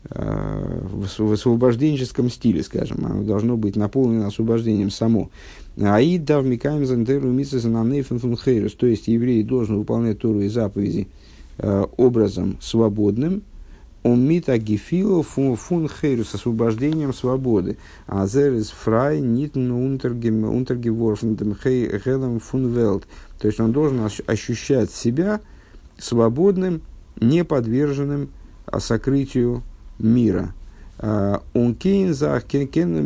э, 0.10 0.80
в, 0.84 1.32
освобожденческом 1.34 2.30
стиле, 2.30 2.64
скажем, 2.64 3.06
оно 3.06 3.24
должно 3.24 3.58
быть 3.58 3.76
наполнено 3.76 4.28
освобождением 4.28 4.90
само. 4.90 5.30
Аид 5.80 6.26
дав 6.26 6.46
микаем 6.46 6.86
зандеру 6.86 7.32
хейрус, 8.36 8.74
то 8.74 8.86
есть 8.86 9.08
еврей 9.08 9.44
должен 9.44 9.78
выполнять 9.78 10.20
Тору 10.20 10.42
и 10.42 10.48
заповеди 10.48 11.08
образом 11.98 12.58
свободным, 12.62 13.44
он 14.04 14.28
мита 14.28 14.58
гефило 14.58 15.24
фун, 15.24 15.56
фун 15.56 15.90
хейрус, 15.90 16.36
освобождением 16.36 17.14
свободы. 17.14 17.78
А 18.06 18.28
зер 18.28 18.54
из 18.54 18.70
фрай 18.70 19.22
нитн 19.22 19.72
унтергеворфен 19.72 21.56
хелем 21.56 22.40
фун 22.40 22.68
велт. 22.74 23.08
То 23.40 23.48
есть 23.48 23.60
он 23.60 23.72
должен 23.72 24.02
ощущать 24.28 24.92
себя 24.92 25.40
свободным, 25.98 26.82
не 27.20 27.44
подверженным 27.44 28.30
сокрытию 28.78 29.64
мира. 30.00 30.54
Он 31.00 31.76
кейн 31.76 32.14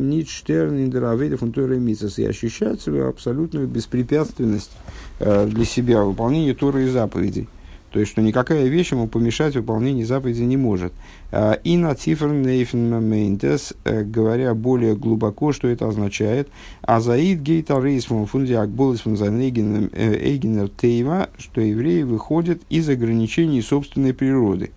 нит 0.09 0.29
штерн 0.29 0.77
индераведа 0.77 1.37
фунтура 1.37 1.75
и 1.75 2.25
ощущать 2.25 2.81
свою 2.81 3.07
абсолютную 3.09 3.67
беспрепятственность 3.67 4.71
для 5.19 5.65
себя, 5.65 6.03
выполнение 6.03 6.53
Торы 6.53 6.85
и 6.85 6.89
заповедей. 6.89 7.47
То 7.91 7.99
есть, 7.99 8.11
что 8.11 8.21
никакая 8.21 8.67
вещь 8.67 8.91
ему 8.91 9.07
помешать 9.07 9.55
выполнению 9.55 10.05
заповеди 10.05 10.41
не 10.41 10.57
может. 10.57 10.93
А, 11.31 11.53
и 11.53 11.77
на 11.77 11.95
цифр 11.95 12.27
мейнтес, 12.27 13.73
э, 13.85 14.03
говоря 14.03 14.53
более 14.53 14.95
глубоко, 14.95 15.53
что 15.53 15.67
это 15.67 15.87
означает, 15.87 16.49
а 16.81 16.99
заид 16.99 17.39
гейта 17.39 17.79
рейсмом 17.79 18.25
фундиак 18.25 18.69
болес 18.69 19.01
фунзанейгенер 19.01 19.89
э, 19.93 20.69
тейва, 20.77 21.29
что 21.37 21.61
евреи 21.61 22.03
выходят 22.03 22.61
из 22.69 22.89
ограничений 22.89 23.61
собственной 23.61 24.13
природы. 24.13 24.71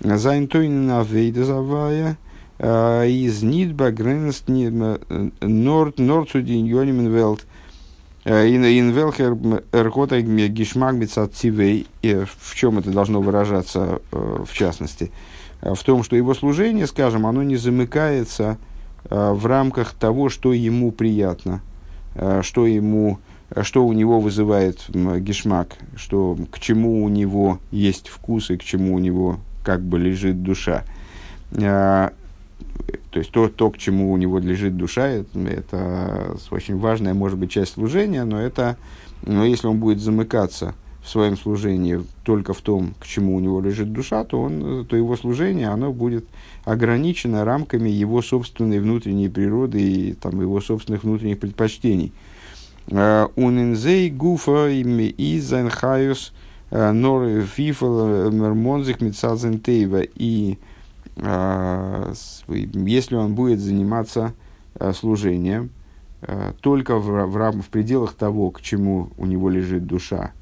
Зайнтойнена 0.00 1.06
вейдазавая, 1.08 2.18
а, 2.58 3.04
из 3.04 3.42
нидба 3.42 3.90
гренст 3.90 4.48
норд 4.48 5.98
нордсудин 5.98 6.66
велт, 6.66 7.46
In 8.24 8.92
велхер 8.92 9.36
эрхота 9.72 10.20
гишмак 10.20 10.94
цивей. 11.34 11.88
В 12.02 12.54
чем 12.54 12.78
это 12.78 12.90
должно 12.90 13.20
выражаться 13.20 14.00
э, 14.12 14.44
в 14.46 14.52
частности? 14.52 15.10
Э, 15.60 15.74
в 15.74 15.82
том, 15.82 16.04
что 16.04 16.14
его 16.14 16.32
служение, 16.32 16.86
скажем, 16.86 17.26
оно 17.26 17.42
не 17.42 17.56
замыкается 17.56 18.58
э, 19.10 19.32
в 19.32 19.44
рамках 19.46 19.94
того, 19.94 20.28
что 20.28 20.52
ему 20.52 20.92
приятно, 20.92 21.62
что 22.42 22.66
ему 22.66 23.18
что 23.62 23.84
у 23.84 23.92
него 23.92 24.18
вызывает 24.18 24.82
гешмак, 24.88 25.76
что 25.96 26.38
к 26.50 26.58
чему 26.58 27.04
у 27.04 27.08
него 27.08 27.58
есть 27.70 28.08
вкус 28.08 28.50
и 28.50 28.56
к 28.56 28.62
чему 28.62 28.94
у 28.94 28.98
него 28.98 29.40
как 29.62 29.82
бы 29.82 29.98
лежит 29.98 30.42
душа. 30.42 30.84
То 33.12 33.18
есть 33.18 33.30
то, 33.30 33.48
то, 33.48 33.70
к 33.70 33.76
чему 33.76 34.10
у 34.10 34.16
него 34.16 34.38
лежит 34.38 34.78
душа, 34.78 35.06
это, 35.06 35.38
это 35.38 36.36
очень 36.50 36.78
важная, 36.78 37.12
может 37.12 37.38
быть, 37.38 37.50
часть 37.50 37.74
служения, 37.74 38.24
но, 38.24 38.40
это, 38.40 38.78
но 39.26 39.44
если 39.44 39.66
он 39.66 39.78
будет 39.78 40.00
замыкаться 40.00 40.74
в 41.02 41.10
своем 41.10 41.36
служении 41.36 42.00
только 42.24 42.54
в 42.54 42.62
том, 42.62 42.94
к 42.98 43.06
чему 43.06 43.36
у 43.36 43.40
него 43.40 43.60
лежит 43.60 43.92
душа, 43.92 44.24
то, 44.24 44.40
он, 44.40 44.86
то 44.86 44.96
его 44.96 45.14
служение 45.16 45.68
оно 45.68 45.92
будет 45.92 46.24
ограничено 46.64 47.44
рамками 47.44 47.90
его 47.90 48.22
собственной 48.22 48.80
внутренней 48.80 49.28
природы 49.28 49.82
и 49.82 50.12
там, 50.14 50.40
его 50.40 50.62
собственных 50.62 51.04
внутренних 51.04 51.38
предпочтений. 51.38 52.12
Э, 52.86 53.28
Унинзей 53.36 54.08
гуфа 54.08 54.70
и 54.70 55.38
зайнхайус 55.38 56.32
э, 56.70 56.92
нор 56.92 57.42
фифал 57.42 58.30
мермонзих 58.30 59.02
митсазен 59.02 59.60
и 59.66 60.58
если 61.16 63.14
он 63.16 63.34
будет 63.34 63.60
заниматься 63.60 64.32
а, 64.74 64.92
служением 64.92 65.70
а, 66.22 66.54
только 66.60 66.96
в, 66.96 67.26
в, 67.26 67.62
в 67.62 67.68
пределах 67.68 68.14
того, 68.14 68.50
к 68.50 68.62
чему 68.62 69.10
у 69.18 69.26
него 69.26 69.50
лежит 69.50 69.86
душа, 69.86 70.32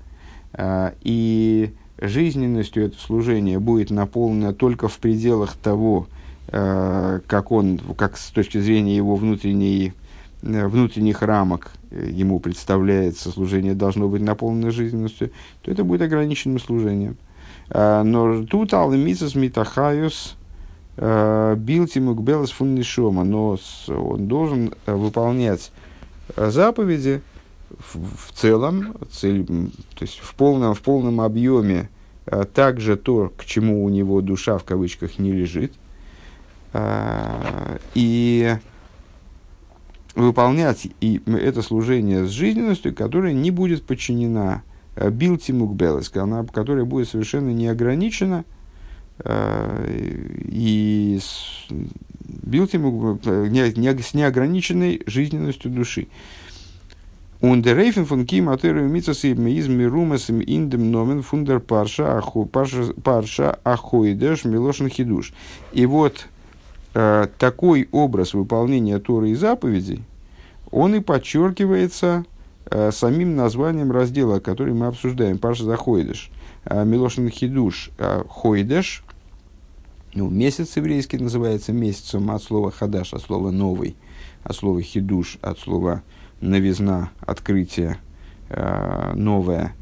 и 1.03 1.73
жизненностью 2.01 2.87
это 2.87 2.99
служение 2.99 3.61
будет 3.61 3.91
наполнено 3.91 4.53
только 4.53 4.89
в 4.89 4.99
пределах 4.99 5.55
того, 5.55 6.09
как 6.49 7.53
он, 7.53 7.79
как 7.97 8.17
с 8.17 8.31
точки 8.31 8.59
зрения 8.59 8.97
его 8.97 9.15
внутренней, 9.15 9.93
внутренних 10.43 11.23
рамок 11.23 11.71
ему 11.93 12.41
представляется, 12.41 13.31
служение 13.31 13.75
должно 13.75 14.09
быть 14.09 14.23
наполнено 14.23 14.73
жизненностью, 14.73 15.31
то 15.63 15.71
это 15.71 15.85
будет 15.85 16.03
ограниченным 16.03 16.59
служением. 16.59 17.17
Но 17.73 18.45
тут 18.45 18.75
алмисас 18.75 19.37
митахаюс 19.37 20.37
Э, 20.97 21.55
Билти 21.57 21.99
Мукбелас 21.99 22.51
Фуннишома, 22.51 23.25
но 23.25 23.59
он 23.89 24.27
должен 24.27 24.75
э, 24.87 24.95
выполнять 24.95 25.73
э, 26.37 26.51
заповеди 26.51 27.23
в, 27.71 28.29
в 28.29 28.33
целом, 28.33 28.95
цель, 29.11 29.47
то 29.47 30.03
есть 30.03 30.19
в 30.19 30.35
полном, 30.35 30.75
в 30.75 30.81
полном 30.81 31.21
объеме, 31.21 31.89
также 32.55 32.97
то, 32.97 33.33
к 33.37 33.45
чему 33.45 33.85
у 33.85 33.89
него 33.89 34.21
душа 34.21 34.59
в 34.59 34.65
кавычках 34.65 35.19
не 35.19 35.33
лежит, 35.33 35.73
и 37.95 38.57
выполнять 40.15 40.87
и 41.01 41.21
это 41.27 41.63
служение 41.63 42.27
с 42.27 42.31
жизненностью, 42.31 42.95
которая 42.95 43.33
не 43.33 43.51
будет 43.51 43.85
подчинена 43.85 44.63
билти 44.97 45.51
мукбелес, 45.51 46.09
которая 46.09 46.85
будет 46.85 47.09
совершенно 47.09 47.51
неограничена, 47.51 48.45
и 49.25 51.19
с, 51.21 51.73
билтим, 52.21 53.19
не, 53.51 54.03
с 54.03 54.15
неограниченной 54.15 55.03
жизненностью 55.07 55.71
души. 55.71 56.09
Ундерейфен 57.41 58.05
фун 58.05 58.27
ким 58.27 58.51
атеру 58.51 58.87
митсас 58.87 59.25
и 59.25 59.33
из 59.33 59.67
мирумас 59.67 60.29
им 60.29 60.41
индем 60.41 60.91
номен 60.91 61.23
фундер 61.23 61.59
парша 61.59 62.19
аху 62.19 62.45
парша 62.45 62.93
парша 63.03 63.59
ахоидеш 63.65 64.45
милошин 64.45 64.91
хидуш. 64.91 65.33
И 65.73 65.87
вот 65.87 66.27
э, 66.93 67.29
такой 67.39 67.89
образ 67.93 68.35
выполнения 68.35 68.99
Торы 68.99 69.31
и 69.31 69.35
заповедей, 69.35 70.03
он 70.71 70.95
и 70.95 71.01
подчеркивается 71.01 72.27
э, 72.67 72.91
самим 72.93 73.37
названием 73.37 73.91
раздела, 73.91 74.41
который 74.41 74.75
мы 74.75 74.87
обсуждаем, 74.87 75.39
Парша 75.39 75.65
Захойдеш. 75.65 76.31
Э, 76.67 76.85
Милошин 76.85 77.31
Хидуш 77.31 77.91
э, 77.97 78.23
Хойдеш, 78.29 79.03
ну, 80.13 80.29
месяц 80.29 80.77
еврейский 80.77 81.19
называется 81.19 81.73
месяцем 81.73 82.31
от 82.33 82.43
слова 82.43 82.73
хадаш, 82.73 83.15
от 83.15 83.23
слова 83.23 83.53
новый, 83.53 83.95
от 84.43 84.57
слова 84.57 84.83
хидуш, 84.83 85.39
от 85.41 85.59
слова 85.61 86.03
новизна, 86.41 87.11
открытие, 87.21 87.99
э, 88.49 89.13
новое, 89.15 89.73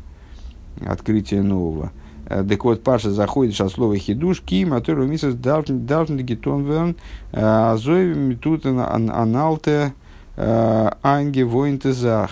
открытие 0.86 1.42
нового. 1.42 1.92
Э, 2.26 2.44
так 2.46 2.62
вот, 2.64 2.82
Паша 2.82 3.10
заходит 3.10 3.58
от 3.58 3.72
слова 3.72 3.96
хидуш, 3.96 4.42
ким, 4.42 4.74
а 4.74 4.82
то 4.82 4.94
месяц 4.96 5.32
должен 5.32 6.18
гетон 6.18 6.64
верн, 6.64 6.96
азови 7.32 8.34
тут 8.36 8.66
аналте 8.66 9.94
э, 10.36 10.90
анге 11.02 11.44
воинтезах. 11.44 12.30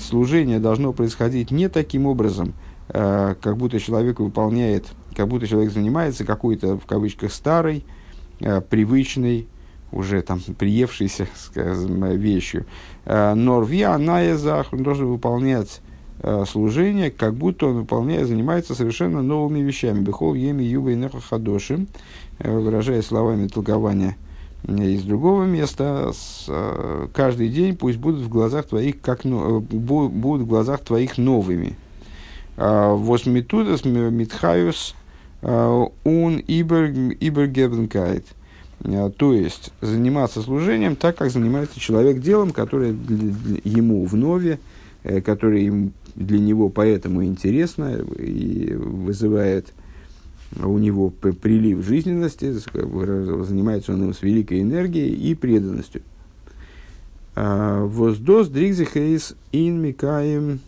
служение 0.00 0.60
должно 0.60 0.92
происходить 0.92 1.50
не 1.50 1.68
таким 1.68 2.06
образом, 2.06 2.54
как 2.88 3.56
будто 3.56 3.78
человек 3.78 4.18
выполняет, 4.18 4.86
как 5.18 5.26
будто 5.26 5.48
человек 5.48 5.72
занимается 5.72 6.24
какой-то, 6.24 6.78
в 6.78 6.86
кавычках, 6.86 7.32
старой, 7.32 7.84
привычной, 8.38 9.48
уже 9.90 10.22
там 10.22 10.40
приевшейся, 10.40 11.26
скажем, 11.36 12.04
вещью. 12.16 12.66
Норвия, 13.04 13.88
Анаязах, 13.88 14.72
он 14.72 14.84
должен 14.84 15.06
выполнять 15.06 15.80
служение, 16.46 17.10
как 17.10 17.34
будто 17.34 17.66
он 17.66 17.78
выполняет, 17.78 18.28
занимается 18.28 18.76
совершенно 18.76 19.20
новыми 19.20 19.58
вещами. 19.58 20.02
Бехол, 20.02 20.34
Еми, 20.34 20.62
Юба 20.62 20.92
и 20.92 20.94
Нехахадошим, 20.94 21.88
выражая 22.38 23.02
словами 23.02 23.48
толкования 23.48 24.16
из 24.68 25.02
другого 25.02 25.46
места, 25.46 26.12
каждый 27.12 27.48
день 27.48 27.76
пусть 27.76 27.98
будут 27.98 28.22
в 28.22 28.28
глазах 28.28 28.66
твоих, 28.66 29.00
как, 29.00 29.22
будут 29.24 30.42
в 30.42 30.46
глазах 30.46 30.84
твоих 30.84 31.18
новыми. 31.18 31.74
Восмитудас 32.56 33.84
митхаюс 33.84 34.94
ун 35.42 36.38
ибергебенкайт. 36.46 38.26
То 39.16 39.32
есть, 39.32 39.72
заниматься 39.80 40.42
служением 40.42 40.96
так, 40.96 41.16
как 41.16 41.30
занимается 41.30 41.80
человек 41.80 42.20
делом, 42.20 42.52
которое 42.52 42.90
ему 43.64 44.04
вновь, 44.04 44.58
э, 45.02 45.20
которое 45.20 45.90
для 46.14 46.38
него 46.38 46.68
поэтому 46.68 47.24
интересно 47.24 47.96
и 48.18 48.72
вызывает 48.74 49.72
у 50.62 50.78
него 50.78 51.10
прилив 51.10 51.84
жизненности, 51.84 52.52
занимается 52.52 53.92
он 53.92 54.04
им 54.04 54.14
с 54.14 54.22
великой 54.22 54.62
энергией 54.62 55.14
и 55.14 55.34
преданностью. 55.34 56.02
Воздос 57.34 58.48
дригзихейс 58.48 59.34
ин 59.52 59.82
микаем 59.82 60.60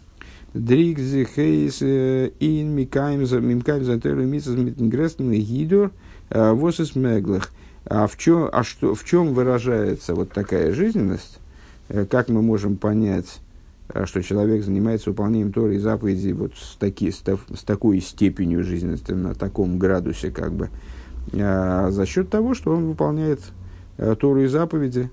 дригзихейс 0.54 1.78
э, 1.82 2.30
ин 2.40 2.74
микаем 2.74 3.24
за 3.26 3.40
мимкаем 3.40 3.84
за 3.84 4.00
теру 4.00 4.24
митсас 4.24 4.56
митнгрестен 4.56 5.30
гидор 5.32 5.92
а, 6.30 6.54
восис 6.54 6.96
меглых. 6.96 7.50
А 7.86 8.06
в 8.06 8.16
чем, 8.16 8.48
а 8.52 8.62
что, 8.62 8.94
в 8.94 9.04
чем 9.04 9.32
выражается 9.32 10.14
вот 10.14 10.32
такая 10.32 10.72
жизненность? 10.72 11.38
Э, 11.88 12.04
как 12.04 12.28
мы 12.28 12.42
можем 12.42 12.76
понять, 12.76 13.40
э, 13.88 14.06
что 14.06 14.22
человек 14.22 14.64
занимается 14.64 15.10
выполнением 15.10 15.52
Торы 15.52 15.76
и 15.76 15.78
заповедей 15.78 16.32
вот 16.32 16.54
с, 16.56 16.76
таки, 16.76 17.10
с, 17.10 17.22
с 17.22 17.62
такой 17.64 18.00
степенью 18.00 18.64
жизненности, 18.64 19.12
на 19.12 19.34
таком 19.34 19.78
градусе, 19.78 20.30
как 20.30 20.52
бы, 20.52 20.70
а, 21.34 21.90
за 21.90 22.06
счет 22.06 22.28
того, 22.28 22.54
что 22.54 22.74
он 22.74 22.86
выполняет 22.86 23.40
Тору 24.18 24.42
и 24.42 24.46
заповеди 24.46 25.10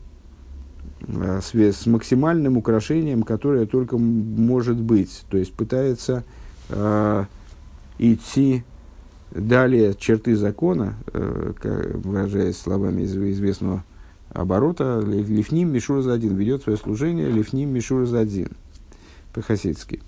с, 1.02 1.54
с 1.54 1.86
максимальным 1.86 2.58
украшением, 2.58 3.24
которое 3.24 3.66
только 3.66 3.98
может 3.98 4.78
быть. 4.78 5.26
То 5.30 5.38
есть 5.38 5.54
пытается 5.54 6.24
а, 6.70 7.26
идти 8.00 8.64
Далее 9.32 9.94
черты 9.94 10.36
закона, 10.38 10.96
э, 11.14 11.52
выражаясь 12.04 12.58
словами 12.58 13.02
из, 13.02 13.16
известного 13.16 13.84
оборота, 14.30 15.04
Лифним 15.06 15.72
Мишур 15.74 16.02
за 16.02 16.14
один 16.14 16.36
ведет 16.36 16.64
свое 16.64 16.78
служение 16.78 17.30
Лифним 17.30 17.74
Мишур 17.74 18.06
за 18.06 18.20
один 18.20 18.52
по-хасидски. 19.34 20.02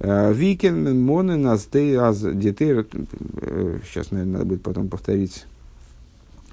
Э, 0.00 0.32
Викен 0.32 0.98
Монен 1.04 1.46
аз 1.46 1.66
детей, 1.66 2.72
э, 2.72 3.78
сейчас, 3.84 4.10
наверное, 4.10 4.32
надо 4.32 4.44
будет 4.46 4.62
потом 4.62 4.88
повторить 4.88 5.44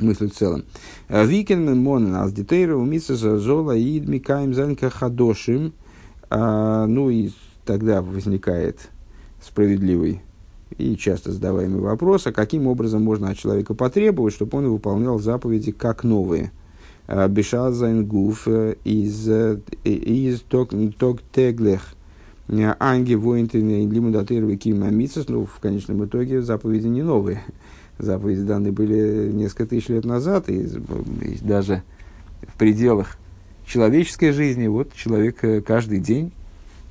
мысль 0.01 0.29
в 0.29 0.33
целом. 0.33 0.63
Э, 1.07 1.25
Викен 1.25 1.77
Монен 1.81 2.15
аз 2.15 2.33
детей 2.33 2.69
умится 2.71 3.15
за 3.15 3.37
зола 3.37 3.75
и 3.75 3.99
дмикаем 3.99 4.53
занка 4.53 4.89
хадошим. 4.89 5.73
Ну 6.29 7.09
и 7.09 7.31
тогда 7.65 8.01
возникает 8.01 8.89
справедливый 9.41 10.21
и 10.77 10.95
часто 10.95 11.31
задаваемый 11.31 11.81
вопрос, 11.81 12.27
а 12.27 12.31
каким 12.31 12.67
образом 12.67 13.03
можно 13.03 13.29
от 13.29 13.37
человека 13.37 13.73
потребовать, 13.73 14.33
чтобы 14.33 14.57
он 14.57 14.69
выполнял 14.69 15.19
заповеди 15.19 15.71
как 15.71 16.03
новые. 16.03 16.51
А, 17.07 17.27
Бешазайн 17.27 18.05
гуф 18.05 18.47
э, 18.47 18.75
из 18.83 19.27
э, 19.27 19.59
из 19.83 20.41
ток 20.41 20.71
теглех 21.31 21.95
анги 22.79 23.13
воинтины 23.13 23.87
лимудатырвы 23.87 24.57
кимамицес, 24.57 25.29
ну, 25.29 25.45
в 25.45 25.59
конечном 25.59 26.05
итоге 26.05 26.41
заповеди 26.41 26.87
не 26.87 27.01
новые. 27.01 27.43
Заповеди 28.01 28.41
данные 28.41 28.71
были 28.71 29.31
несколько 29.31 29.65
тысяч 29.65 29.89
лет 29.89 30.05
назад, 30.05 30.49
и, 30.49 30.61
и 30.61 31.37
даже 31.41 31.83
в 32.41 32.57
пределах 32.57 33.17
человеческой 33.65 34.31
жизни, 34.31 34.67
вот 34.67 34.93
человек 34.93 35.43
э, 35.43 35.61
каждый 35.61 35.99
день, 35.99 36.31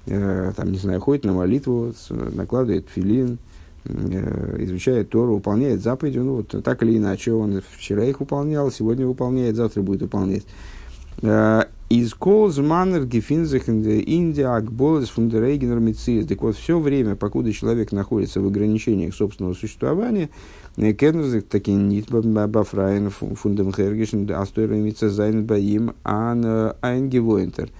э, 0.06 0.52
там, 0.56 0.72
не 0.72 0.78
знаю, 0.78 1.00
ходит 1.00 1.24
на 1.24 1.32
молитву, 1.32 1.92
накладывает 2.10 2.88
филин, 2.88 3.38
Э, 3.84 4.56
изучает 4.58 5.08
Тору, 5.08 5.36
выполняет 5.36 5.82
заповеди, 5.82 6.18
ну 6.18 6.36
вот 6.36 6.62
так 6.62 6.82
или 6.82 6.98
иначе, 6.98 7.32
он 7.32 7.62
вчера 7.76 8.04
их 8.04 8.20
выполнял, 8.20 8.70
сегодня 8.70 9.06
выполняет, 9.06 9.56
завтра 9.56 9.80
будет 9.80 10.02
выполнять. 10.02 10.44
Э, 11.22 11.64
из 11.90 12.14
колз 12.14 12.56
маннер 12.58 13.04
гефинзах 13.04 13.68
Индия 13.68 14.54
акболес 14.54 15.08
фундерейгенер 15.08 15.80
мициз. 15.80 16.24
Так 16.24 16.40
вот, 16.40 16.56
все 16.56 16.78
время, 16.78 17.16
покуда 17.16 17.52
человек 17.52 17.90
находится 17.90 18.40
в 18.40 18.46
ограничениях 18.46 19.12
собственного 19.12 19.54
существования, 19.54 20.30
э, 20.76 20.92
Кеннерзик 20.92 21.48
таки 21.48 21.72
нит 21.72 22.08
бафрайн 22.08 23.10
фундамхергишн 23.10 24.30
астойра 24.30 24.74
мицезайн 24.74 25.44
баим 25.44 25.94
ан 26.04 26.74
айнгевойнтер. 26.80 27.70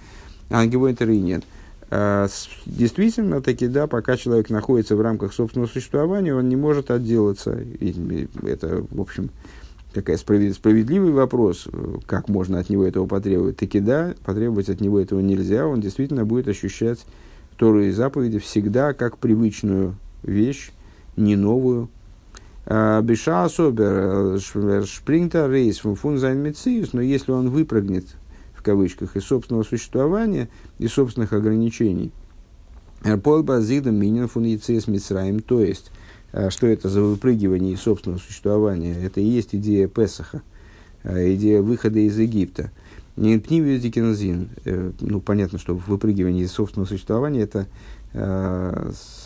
Айнгевойнтер 0.49 1.09
и 1.09 1.19
нет. 1.19 1.45
А, 1.89 2.27
действительно, 2.65 3.41
таки, 3.41 3.67
да, 3.67 3.87
пока 3.87 4.17
человек 4.17 4.49
находится 4.49 4.97
в 4.97 5.01
рамках 5.01 5.33
собственного 5.33 5.69
существования, 5.69 6.35
он 6.35 6.49
не 6.49 6.57
может 6.57 6.91
отделаться. 6.91 7.63
Это, 8.43 8.85
в 8.91 8.99
общем, 8.99 9.29
такая 9.93 10.17
справедливый 10.17 11.11
вопрос, 11.11 11.67
как 12.05 12.29
можно 12.29 12.59
от 12.59 12.69
него 12.69 12.85
этого 12.85 13.05
потребовать. 13.05 13.57
Таки 13.57 13.79
да, 13.79 14.15
потребовать 14.23 14.69
от 14.69 14.81
него 14.81 14.99
этого 14.99 15.19
нельзя, 15.19 15.67
он 15.67 15.81
действительно 15.81 16.25
будет 16.25 16.47
ощущать 16.47 17.05
Тору 17.57 17.83
и 17.83 17.91
заповеди 17.91 18.39
всегда 18.39 18.93
как 18.93 19.17
привычную 19.17 19.95
вещь, 20.23 20.71
не 21.15 21.35
новую. 21.35 21.89
А, 22.65 23.01
Биша 23.01 23.43
особер, 23.43 24.37
э, 24.37 24.85
шпрингта 24.85 25.47
рейс, 25.47 25.79
фун 25.79 26.17
зайн 26.17 26.53
но 26.93 27.01
если 27.01 27.31
он 27.31 27.49
выпрыгнет 27.49 28.05
в 28.61 28.63
кавычках, 28.63 29.17
из 29.17 29.23
собственного 29.23 29.63
существования 29.63 30.47
и 30.77 30.87
собственных 30.87 31.33
ограничений. 31.33 32.11
Полба 33.23 33.59
зигдам 33.59 33.95
минин 33.95 34.27
фун 34.27 34.43
яцес 34.43 34.87
мицраем, 34.87 35.39
то 35.39 35.61
есть, 35.61 35.89
э, 35.89 36.20
что 36.49 36.67
это 36.67 36.89
за 36.89 37.01
выпрыгивание 37.01 37.73
из 37.73 37.81
собственного 37.81 38.19
существования? 38.19 38.93
Это 38.93 39.21
и 39.21 39.25
есть 39.25 39.55
идея 39.55 39.87
Песаха, 39.87 40.41
э, 41.03 41.33
идея 41.35 41.61
выхода 41.61 41.99
из 41.99 42.17
Египта. 42.17 42.71
Не 43.17 43.37
пнивизикинзин. 43.37 44.49
Э, 44.65 44.91
ну, 44.99 45.19
понятно, 45.19 45.59
что 45.59 45.75
выпрыгивание 45.75 46.45
из 46.45 46.51
собственного 46.51 46.87
существования 46.87 47.41
это 47.41 47.67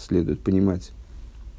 следует 0.08 0.42
понимать 0.42 0.92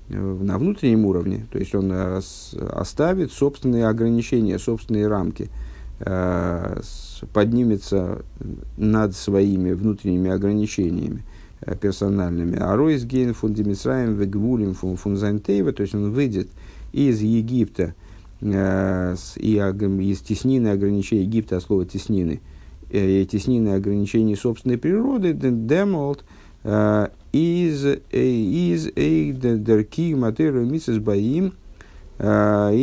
на 0.09 0.59
внутреннем 0.59 1.07
уровне, 1.07 1.45
то 1.51 1.59
есть 1.59 1.75
он 1.75 1.93
оставит 1.93 3.33
собственные 3.33 3.89
ограничения, 3.89 4.61
собственные 4.61 5.09
рамки– 5.09 5.51
Э, 5.99 6.79
поднимется 7.33 8.19
над 8.77 9.17
своими 9.17 9.73
внутренними 9.73 10.31
ограничениями 10.31 11.23
э, 11.23 11.36
персональными. 11.75 12.59
А 12.59 12.77
Ройс 12.77 13.05
Гейн 13.05 13.35
фундимисраем 13.35 14.15
вегвулим 14.15 14.75
фунзантейва, 14.75 15.73
то 15.73 15.83
есть 15.83 15.95
он 15.95 16.13
выйдет 16.13 16.49
из 16.93 17.21
Египта, 17.21 17.95
э, 18.41 19.17
и 19.37 19.57
из 19.57 20.21
теснины 20.21 20.69
ограничений 20.69 21.23
Египта, 21.23 21.57
а 21.57 21.61
слово 21.61 21.87
теснины, 21.87 22.41
и 22.91 23.27
теснины 23.31 23.71
ограничений 23.71 24.37
собственной 24.37 24.79
природы, 24.79 25.33
демолт, 25.33 26.25
из 27.33 27.85
из 28.11 28.89
эйдерки 28.97 30.15
матеру 30.15 30.65
мисс 30.65 30.89
баим, 30.89 31.53
и 32.19 32.23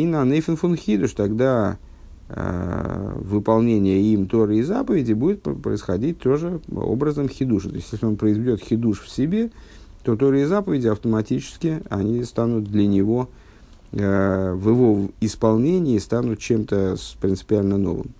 на 0.06 0.24
нейфен 0.24 0.56
фун 0.56 0.76
хидуш, 0.76 1.12
тогда 1.12 1.76
Э, 1.76 1.83
выполнение 2.28 4.00
им 4.00 4.26
Торы 4.28 4.56
и 4.56 4.62
заповеди 4.62 5.12
будет 5.12 5.42
происходить 5.42 6.18
тоже 6.18 6.60
образом 6.74 7.28
хидуша. 7.28 7.68
То 7.68 7.76
есть, 7.76 7.92
если 7.92 8.06
он 8.06 8.16
произведет 8.16 8.62
хидуш 8.62 9.02
в 9.02 9.10
себе, 9.10 9.50
то 10.04 10.16
Торы 10.16 10.42
и 10.42 10.44
заповеди 10.44 10.86
автоматически 10.86 11.82
они 11.88 12.22
станут 12.24 12.64
для 12.64 12.86
него, 12.86 13.28
э, 13.92 14.52
в 14.52 14.68
его 14.68 15.08
исполнении 15.20 15.98
станут 15.98 16.38
чем-то 16.38 16.96
принципиально 17.20 17.78
новым. 17.78 18.10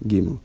Гимл. 0.00 0.40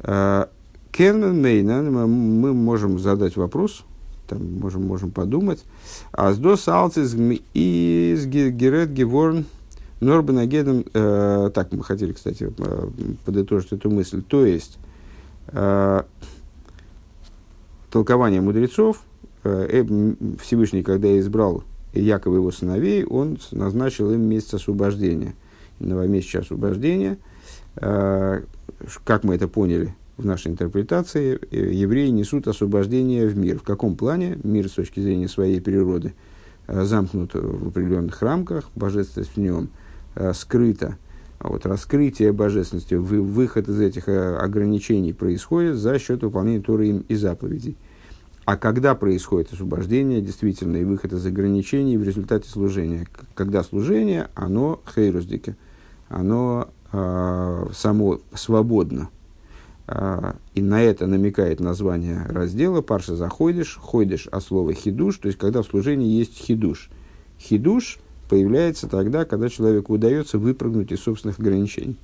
Э, 0.00 0.46
Кернен 0.92 1.42
Мейна, 1.42 1.82
мы 1.82 2.52
можем 2.52 2.98
задать 2.98 3.36
вопрос, 3.36 3.84
там 4.28 4.60
можем, 4.60 4.86
можем 4.86 5.10
подумать. 5.10 5.64
Аздос 6.12 6.68
Алцис 6.68 7.14
из 7.54 8.26
Герет 8.26 8.92
Геворн 8.92 9.44
Норбанагедом, 10.04 10.84
э, 10.92 11.50
так 11.54 11.72
мы 11.72 11.82
хотели, 11.82 12.12
кстати, 12.12 12.52
э, 12.56 12.88
подытожить 13.24 13.72
эту 13.72 13.90
мысль, 13.90 14.22
то 14.22 14.44
есть 14.44 14.78
э, 15.48 16.02
толкование 17.90 18.40
мудрецов, 18.42 19.02
э, 19.44 19.84
Всевышний, 20.42 20.82
когда 20.82 21.18
избрал 21.18 21.64
Якова 21.94 22.36
его 22.36 22.50
сыновей, 22.52 23.04
он 23.04 23.38
назначил 23.50 24.12
им 24.12 24.22
месяц 24.22 24.54
освобождения, 24.54 25.34
новомесячное 25.80 26.42
освобождения. 26.42 27.18
Как 27.76 29.24
мы 29.24 29.34
это 29.34 29.48
поняли 29.48 29.94
в 30.16 30.26
нашей 30.26 30.52
интерпретации, 30.52 31.38
евреи 31.50 32.08
несут 32.08 32.46
освобождение 32.46 33.26
в 33.26 33.36
мир. 33.36 33.58
В 33.58 33.62
каком 33.62 33.96
плане? 33.96 34.38
Мир 34.42 34.68
с 34.68 34.72
точки 34.72 35.00
зрения 35.00 35.28
своей 35.28 35.60
природы 35.60 36.14
замкнут 36.68 37.34
в 37.34 37.68
определенных 37.68 38.22
рамках, 38.22 38.70
божественность 38.74 39.36
в 39.36 39.40
нем 39.40 39.70
скрыта 40.32 40.96
а 41.44 41.48
вот 41.48 41.66
раскрытие 41.66 42.32
божественности, 42.32 42.94
вы, 42.94 43.20
выход 43.20 43.68
из 43.68 43.78
этих 43.78 44.08
э, 44.08 44.36
ограничений 44.36 45.12
происходит 45.12 45.76
за 45.76 45.98
счет 45.98 46.22
выполнения 46.22 46.62
Торы 46.62 47.04
и 47.06 47.14
заповедей. 47.14 47.76
А 48.46 48.56
когда 48.56 48.94
происходит 48.94 49.52
освобождение, 49.52 50.22
действительно, 50.22 50.78
и 50.78 50.84
выход 50.84 51.12
из 51.12 51.26
ограничений 51.26 51.98
в 51.98 52.02
результате 52.02 52.48
служения? 52.48 53.06
Когда 53.34 53.62
служение, 53.62 54.28
оно 54.34 54.80
хейруздике, 54.94 55.56
оно 56.08 56.70
э, 56.92 57.66
само 57.74 58.20
свободно. 58.32 59.10
Э, 59.86 60.32
и 60.54 60.62
на 60.62 60.82
это 60.82 61.06
намекает 61.06 61.60
название 61.60 62.24
раздела 62.26 62.80
«Парша 62.80 63.16
заходишь», 63.16 63.76
«ходишь» 63.78 64.28
от 64.28 64.42
слова 64.42 64.72
«хидуш», 64.72 65.18
то 65.18 65.26
есть 65.26 65.38
когда 65.38 65.60
в 65.60 65.66
служении 65.66 66.08
есть 66.08 66.38
хидуш. 66.38 66.88
Хидуш 67.38 67.98
появляется 68.28 68.88
тогда, 68.88 69.24
когда 69.24 69.48
человеку 69.48 69.94
удается 69.94 70.38
выпрыгнуть 70.38 70.92
из 70.92 71.00
собственных 71.00 71.38
ограничений. 71.38 71.96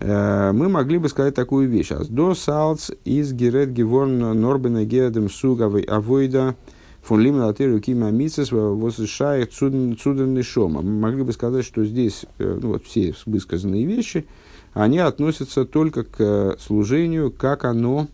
Э, 0.00 0.52
мы 0.52 0.68
могли 0.68 0.98
бы 0.98 1.08
сказать 1.08 1.34
такую 1.34 1.68
вещь. 1.68 1.90
До 2.08 2.34
салц 2.34 2.90
из 3.04 3.32
герет 3.32 3.72
геворн 3.72 4.18
норбена 4.40 4.84
геодем 4.84 5.30
сугавой 5.30 5.82
авойда 5.82 6.56
фон 7.02 7.20
лимна 7.20 7.46
латеру 7.46 7.80
кима 7.80 8.10
мицес 8.10 8.52
возшаях 8.52 9.50
цуденный 9.50 10.42
шома. 10.42 10.82
Мы 10.82 10.92
могли 10.92 11.22
бы 11.22 11.32
сказать, 11.32 11.64
что 11.64 11.84
здесь 11.84 12.24
э, 12.38 12.58
ну, 12.60 12.68
вот 12.68 12.84
все 12.84 13.14
высказанные 13.26 13.84
вещи, 13.84 14.26
они 14.72 14.98
относятся 14.98 15.64
только 15.64 16.04
к 16.04 16.56
служению, 16.58 17.30
как 17.30 17.64
оно, 17.64 18.08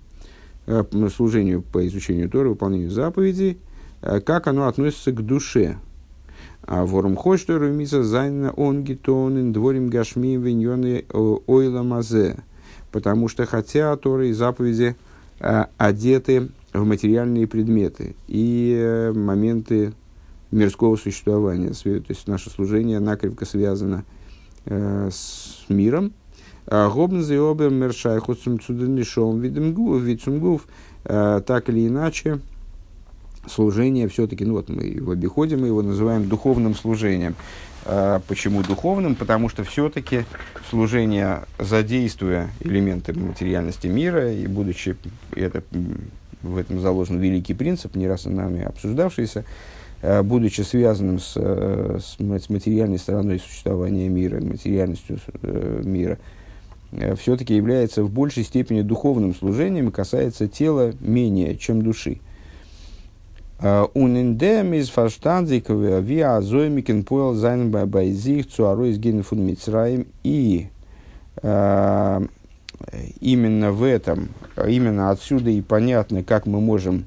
э, 0.66 0.84
служению 1.14 1.62
по 1.62 1.86
изучению 1.86 2.28
Торы, 2.28 2.50
выполнению 2.50 2.90
заповедей, 2.90 3.58
как 4.00 4.46
оно 4.46 4.68
относится 4.68 5.10
к 5.10 5.26
душе, 5.26 5.78
ворум 6.68 7.16
хойштер 7.16 7.60
миса 7.70 8.02
зайна 8.02 8.50
он 8.50 8.84
гитонен 8.84 9.52
дворим 9.52 9.88
гашми 9.88 10.36
виньоны 10.36 11.06
ойла 11.12 11.82
мазе. 11.82 12.36
Потому 12.92 13.28
что 13.28 13.46
хотя 13.46 13.96
Торы 13.96 14.28
и 14.28 14.32
заповеди 14.32 14.96
а, 15.40 15.68
одеты 15.76 16.48
в 16.72 16.84
материальные 16.84 17.46
предметы 17.46 18.14
и 18.26 18.74
э, 18.78 19.12
моменты 19.12 19.92
мирского 20.50 20.96
существования. 20.96 21.70
То 21.70 21.90
есть 22.08 22.26
наше 22.26 22.50
служение 22.50 23.00
накрепко 23.00 23.44
связано 23.44 24.04
э, 24.66 25.08
с 25.12 25.64
миром. 25.68 26.12
А, 26.66 26.90
Гобнзе 26.90 27.40
обе 27.40 27.70
мершайхусом 27.70 28.60
цуденишом 28.60 29.40
видом 29.40 29.72
гув, 29.72 30.66
э, 31.04 31.42
так 31.46 31.68
или 31.68 31.88
иначе, 31.88 32.40
служение 33.48 34.08
все-таки, 34.08 34.44
ну 34.44 34.54
вот 34.54 34.68
мы 34.68 34.98
в 35.00 35.10
обиходе 35.10 35.56
мы 35.56 35.66
его 35.68 35.82
называем 35.82 36.28
духовным 36.28 36.74
служением. 36.74 37.34
А, 37.90 38.20
почему 38.28 38.62
духовным? 38.62 39.14
Потому 39.14 39.48
что 39.48 39.64
все-таки 39.64 40.24
служение, 40.68 41.44
задействуя 41.58 42.50
элементы 42.60 43.18
материальности 43.18 43.86
мира, 43.86 44.30
и 44.30 44.46
будучи, 44.46 44.96
это, 45.34 45.62
в 46.42 46.58
этом 46.58 46.80
заложен 46.80 47.18
великий 47.18 47.54
принцип, 47.54 47.96
не 47.96 48.06
раз 48.06 48.26
нами 48.26 48.62
обсуждавшийся, 48.62 49.44
а, 50.02 50.22
будучи 50.22 50.60
связанным 50.60 51.18
с, 51.18 51.32
с, 51.34 52.16
с 52.18 52.50
материальной 52.50 52.98
стороной 52.98 53.38
существования 53.38 54.08
мира, 54.08 54.40
материальностью 54.42 55.18
э, 55.42 55.82
мира, 55.82 56.18
э, 56.92 57.16
все-таки 57.16 57.54
является 57.54 58.02
в 58.02 58.10
большей 58.10 58.44
степени 58.44 58.82
духовным 58.82 59.34
служением 59.34 59.88
и 59.88 59.92
касается 59.92 60.46
тела 60.46 60.92
менее, 61.00 61.56
чем 61.56 61.80
души. 61.80 62.20
Унендем 63.60 64.72
из 64.74 64.88
фаштандик 64.88 65.68
виа 65.68 66.40
зоймикен 66.40 67.02
поел 67.02 67.34
зайн 67.34 67.70
байзих 67.70 68.46
цуаро 68.48 68.86
из 68.86 68.98
генфун 68.98 69.44
мицраим. 69.44 70.06
И 70.22 70.68
именно 73.20 73.72
в 73.72 73.82
этом, 73.82 74.28
именно 74.66 75.10
отсюда 75.10 75.50
и 75.50 75.60
понятно, 75.60 76.22
как 76.22 76.46
мы 76.46 76.60
можем 76.60 77.06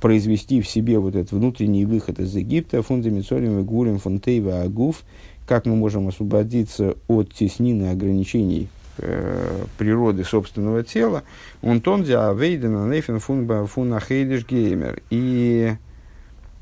произвести 0.00 0.60
в 0.60 0.68
себе 0.68 0.98
вот 0.98 1.14
этот 1.14 1.32
внутренний 1.32 1.84
выход 1.84 2.18
из 2.18 2.34
Египта, 2.34 2.82
фундаменталем 2.82 3.60
и 3.60 3.62
гурим 3.62 3.98
фунтейва 3.98 4.62
агуф, 4.62 5.02
как 5.46 5.66
мы 5.66 5.76
можем 5.76 6.08
освободиться 6.08 6.96
от 7.06 7.32
теснины 7.32 7.90
ограничений 7.90 8.68
э, 8.98 9.64
природы 9.78 10.24
собственного 10.24 10.82
тела, 10.82 11.22
он 11.62 11.80
тон 11.80 12.02
диа 12.02 12.32
вейдена 12.32 12.86
нейфен 12.86 13.20
фун 13.20 13.66
фун 13.66 13.94
геймер. 13.98 15.02
И 15.10 15.74
Э, 15.74 15.83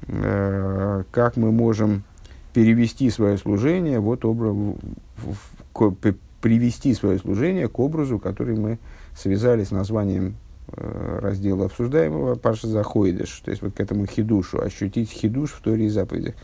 как 0.07 1.37
мы 1.37 1.53
можем 1.53 2.03
перевести 2.53 3.09
свое 3.11 3.39
служение, 3.39 4.01
вот 4.01 4.25
образ, 4.25 4.55
привести 6.43 6.93
свое 6.93 7.19
служение 7.19 7.69
к 7.69 7.79
образу, 7.79 8.19
который 8.19 8.57
мы 8.57 8.79
связали 9.17 9.65
с 9.65 9.71
названием 9.71 10.35
э, 10.69 11.19
раздела 11.23 11.67
обсуждаемого 11.67 12.35
Паша 12.35 12.67
Заходиш, 12.67 13.43
то 13.45 13.51
есть 13.51 13.63
вот 13.63 13.75
к 13.75 13.81
этому 13.81 14.07
хидушу, 14.07 14.61
ощутить 14.61 15.11
хидуш 15.11 15.53
в 15.53 15.61
Торе 15.63 15.87
и 15.87 15.89
заповедях. 15.89 16.35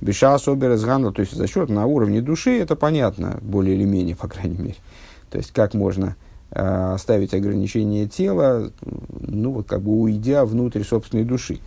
Беша 0.00 0.34
особенно 0.34 1.12
то 1.12 1.20
есть 1.20 1.32
за 1.32 1.46
счет 1.46 1.68
на 1.68 1.84
уровне 1.84 2.22
души, 2.22 2.58
это 2.58 2.74
понятно, 2.74 3.38
более 3.42 3.76
или 3.76 3.84
менее, 3.84 4.16
по 4.16 4.28
крайней 4.28 4.56
мере. 4.56 4.76
То 5.30 5.38
есть 5.38 5.52
как 5.52 5.74
можно 5.74 6.16
э, 6.52 6.92
оставить 6.94 7.34
ограничение 7.34 8.06
тела, 8.06 8.70
ну 9.10 9.50
вот 9.50 9.66
как 9.66 9.82
бы 9.82 9.90
уйдя 9.90 10.44
внутрь 10.46 10.84
собственной 10.84 11.24
души. 11.24 11.58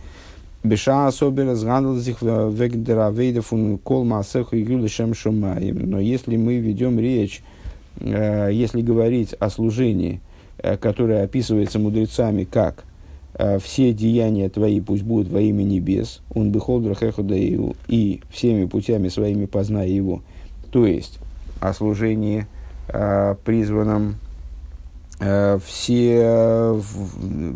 Беша 0.64 1.06
особенно 1.06 1.54
сгадал 1.56 1.96
sich 1.96 2.16
вегдера 2.22 3.10
вейда 3.10 3.42
фун 3.42 3.76
кол 3.76 4.04
маасеху 4.04 4.56
и 4.56 4.64
шем 4.88 5.12
шумаем. 5.12 5.90
Но 5.90 6.00
если 6.00 6.36
мы 6.36 6.56
ведем 6.56 6.98
речь, 6.98 7.42
если 8.00 8.80
говорить 8.80 9.34
о 9.34 9.50
служении, 9.50 10.22
которое 10.80 11.22
описывается 11.22 11.78
мудрецами 11.78 12.44
как 12.44 12.84
все 13.62 13.92
деяния 13.92 14.48
твои 14.48 14.80
пусть 14.80 15.02
будут 15.02 15.28
во 15.28 15.42
имя 15.42 15.64
небес, 15.64 16.22
он 16.34 16.50
бы 16.50 16.60
и 17.86 18.22
всеми 18.30 18.64
путями 18.64 19.08
своими 19.08 19.44
познай 19.44 19.90
его. 19.90 20.22
То 20.70 20.86
есть 20.86 21.18
о 21.60 21.74
служении, 21.74 22.46
призванном 23.44 24.14
Э, 24.14 24.23
все, 25.18 26.80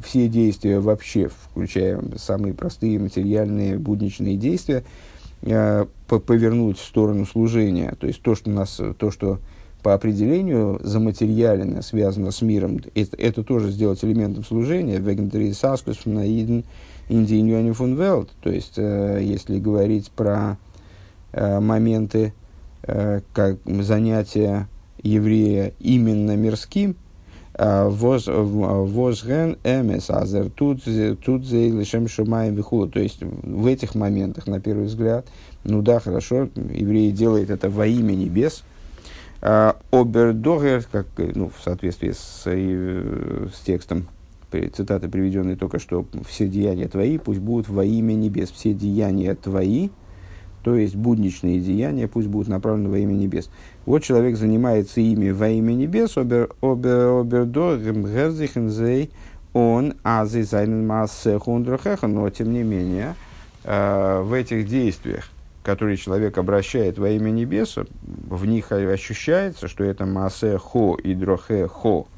все 0.05 0.29
действия 0.29 0.79
вообще, 0.79 1.29
включая 1.29 2.01
самые 2.17 2.55
простые 2.55 2.99
материальные 3.01 3.79
будничные 3.79 4.37
действия, 4.37 4.85
э, 5.43 5.87
повернуть 6.07 6.79
в 6.79 6.85
сторону 6.85 7.27
служения. 7.27 7.97
То 7.99 8.07
есть 8.07 8.23
то, 8.23 8.35
что, 8.37 8.51
нас, 8.51 8.81
то, 8.99 9.11
что 9.11 9.41
по 9.83 9.95
определению 9.95 10.79
заматериалено, 10.83 11.83
связано 11.83 12.31
с 12.31 12.43
миром, 12.43 12.81
это, 12.95 13.17
это 13.17 13.43
тоже 13.43 13.71
сделать 13.71 14.05
элементом 14.05 14.45
служения. 14.45 14.99
Вегентари 14.99 15.53
саскус 15.53 16.07
наиден 16.07 16.65
велт. 17.09 18.31
То 18.41 18.51
есть, 18.51 18.75
э, 18.77 19.21
если 19.23 19.59
говорить 19.59 20.11
про 20.11 20.59
моменты 21.31 22.33
как 22.83 23.59
занятия 23.67 24.67
еврея 25.03 25.75
именно 25.79 26.35
мирским– 26.37 26.97
Возген 27.59 29.57
эмес 29.65 30.11
азер 30.11 30.49
тут 30.49 30.85
тут 31.25 31.51
лишем 31.51 32.07
шумаем 32.07 32.55
вихула. 32.55 32.89
То 32.89 33.01
есть 33.01 33.21
в 33.21 33.67
этих 33.67 33.97
моментах, 33.97 34.47
на 34.47 34.61
первый 34.61 34.87
взгляд, 34.87 35.27
ну 35.65 35.83
да, 35.83 35.99
хорошо, 35.99 36.49
еврей 36.55 37.11
делает 37.11 37.51
это 37.51 37.69
во 37.69 37.87
имя 37.87 38.15
небес. 38.15 38.63
Обердогер, 39.41 40.87
как 40.91 41.07
ну, 41.17 41.51
в 41.51 41.63
соответствии 41.63 42.13
с, 42.13 42.45
с 42.45 43.61
текстом 43.65 44.09
цитаты, 44.51 45.09
приведенные 45.09 45.57
только 45.57 45.79
что, 45.79 46.07
все 46.29 46.49
деяния 46.49 46.89
твои 46.89 47.19
пусть 47.19 47.41
будут 47.41 47.69
во 47.69 47.85
имя 47.85 48.15
небес. 48.15 48.51
Все 48.51 48.73
деяния 48.73 49.35
твои, 49.35 49.91
то 50.63 50.75
есть 50.77 50.97
будничные 50.97 51.61
деяния, 51.61 52.09
пусть 52.09 52.29
будут 52.29 52.49
направлены 52.49 52.89
во 52.89 52.99
имя 52.99 53.15
небес. 53.15 53.51
Вот 53.89 54.03
человек 54.03 54.37
занимается 54.37 55.01
ими 55.01 55.31
во 55.31 55.49
имя 55.49 55.73
небес, 55.73 56.19
обер, 56.19 56.51
обер, 56.61 57.21
обердо, 57.21 57.79
герзихензей, 57.79 59.11
он 59.55 59.95
азы 60.03 60.45
зайнен 60.45 60.87
но 60.87 62.29
тем 62.29 62.53
не 62.53 62.65
менее, 62.65 63.15
э, 63.65 64.21
в 64.21 64.35
этих 64.35 64.69
действиях, 64.69 65.31
которые 65.63 65.97
человек 65.97 66.37
обращает 66.37 66.99
во 66.99 67.09
имя 67.09 67.31
небес, 67.31 67.79
в 68.03 68.45
них 68.45 68.73
ощущается, 68.73 69.69
что 69.69 69.85
это 69.85 70.05
массе 70.05 70.59
хо 70.59 70.95
и 71.03 71.15
дрохе 71.15 71.67
хо, 71.67 72.09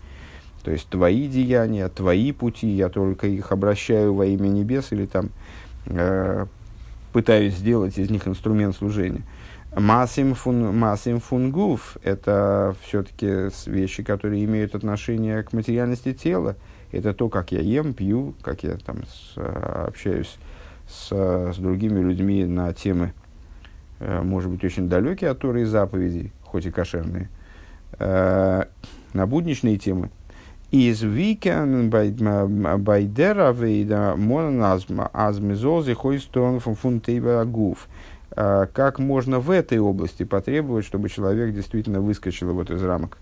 То 0.65 0.73
есть 0.73 0.89
твои 0.89 1.29
деяния, 1.29 1.89
твои 1.89 2.33
пути, 2.33 2.67
я 2.67 2.89
только 2.89 3.29
их 3.29 3.53
обращаю 3.53 4.13
во 4.13 4.27
имя 4.27 4.49
небес 4.49 4.91
или 4.91 5.07
там 5.07 5.31
э, 5.87 6.47
пытаюсь 7.13 7.55
сделать 7.55 7.97
из 7.97 8.11
них 8.11 8.27
инструмент 8.27 8.75
служения. 8.75 9.23
Масим 9.77 10.35
фун, 10.35 10.77
масим 10.77 11.21
фунгуф– 11.21 11.97
это 12.03 12.75
все-таки 12.83 13.51
вещи, 13.71 14.03
которые 14.03 14.45
имеют 14.45 14.75
отношение 14.75 15.45
к 15.45 15.53
материальности 15.53 16.13
тела. 16.13 16.57
Это 16.91 17.15
то, 17.15 17.29
как 17.29 17.53
я 17.53 17.61
ем, 17.61 17.95
пью, 17.95 18.35
как 18.43 18.65
я 18.65 18.77
там 18.79 19.05
с, 19.07 19.37
общаюсь 19.37 20.39
с, 20.89 21.13
с 21.13 21.57
другими 21.57 22.01
людьми 22.01 22.45
на 22.45 22.73
темы, 22.73 23.13
э, 24.01 24.23
может 24.23 24.51
быть, 24.51 24.65
очень 24.65 24.89
далекие 24.89 25.31
от 25.31 25.39
Торы 25.39 25.63
и 25.63 25.65
заповедей, 25.65 26.33
хоть 26.43 26.67
и 26.67 26.73
кошерные, 26.73 27.29
э, 28.01 28.65
на 29.13 29.27
будничные 29.29 29.79
темы. 29.79 30.11
Из 30.73 31.01
викен 31.01 31.91
байдера 31.91 33.53
вейда 33.53 34.15
моназма 34.17 35.11
азмизолзи 35.13 35.95
хойстон 35.95 36.59
фунтейва 36.59 37.45
гуф– 37.45 37.87
а, 37.99 38.20
как 38.35 38.99
можно 38.99 39.41
в 39.41 39.51
этой 39.51 39.79
области 39.79 40.23
потребовать, 40.23 40.85
чтобы 40.85 41.09
человек 41.09 41.55
действительно 41.55 42.01
выскочил 42.01 42.53
вот 42.53 42.71
из 42.71 42.83
рамок 42.83 43.19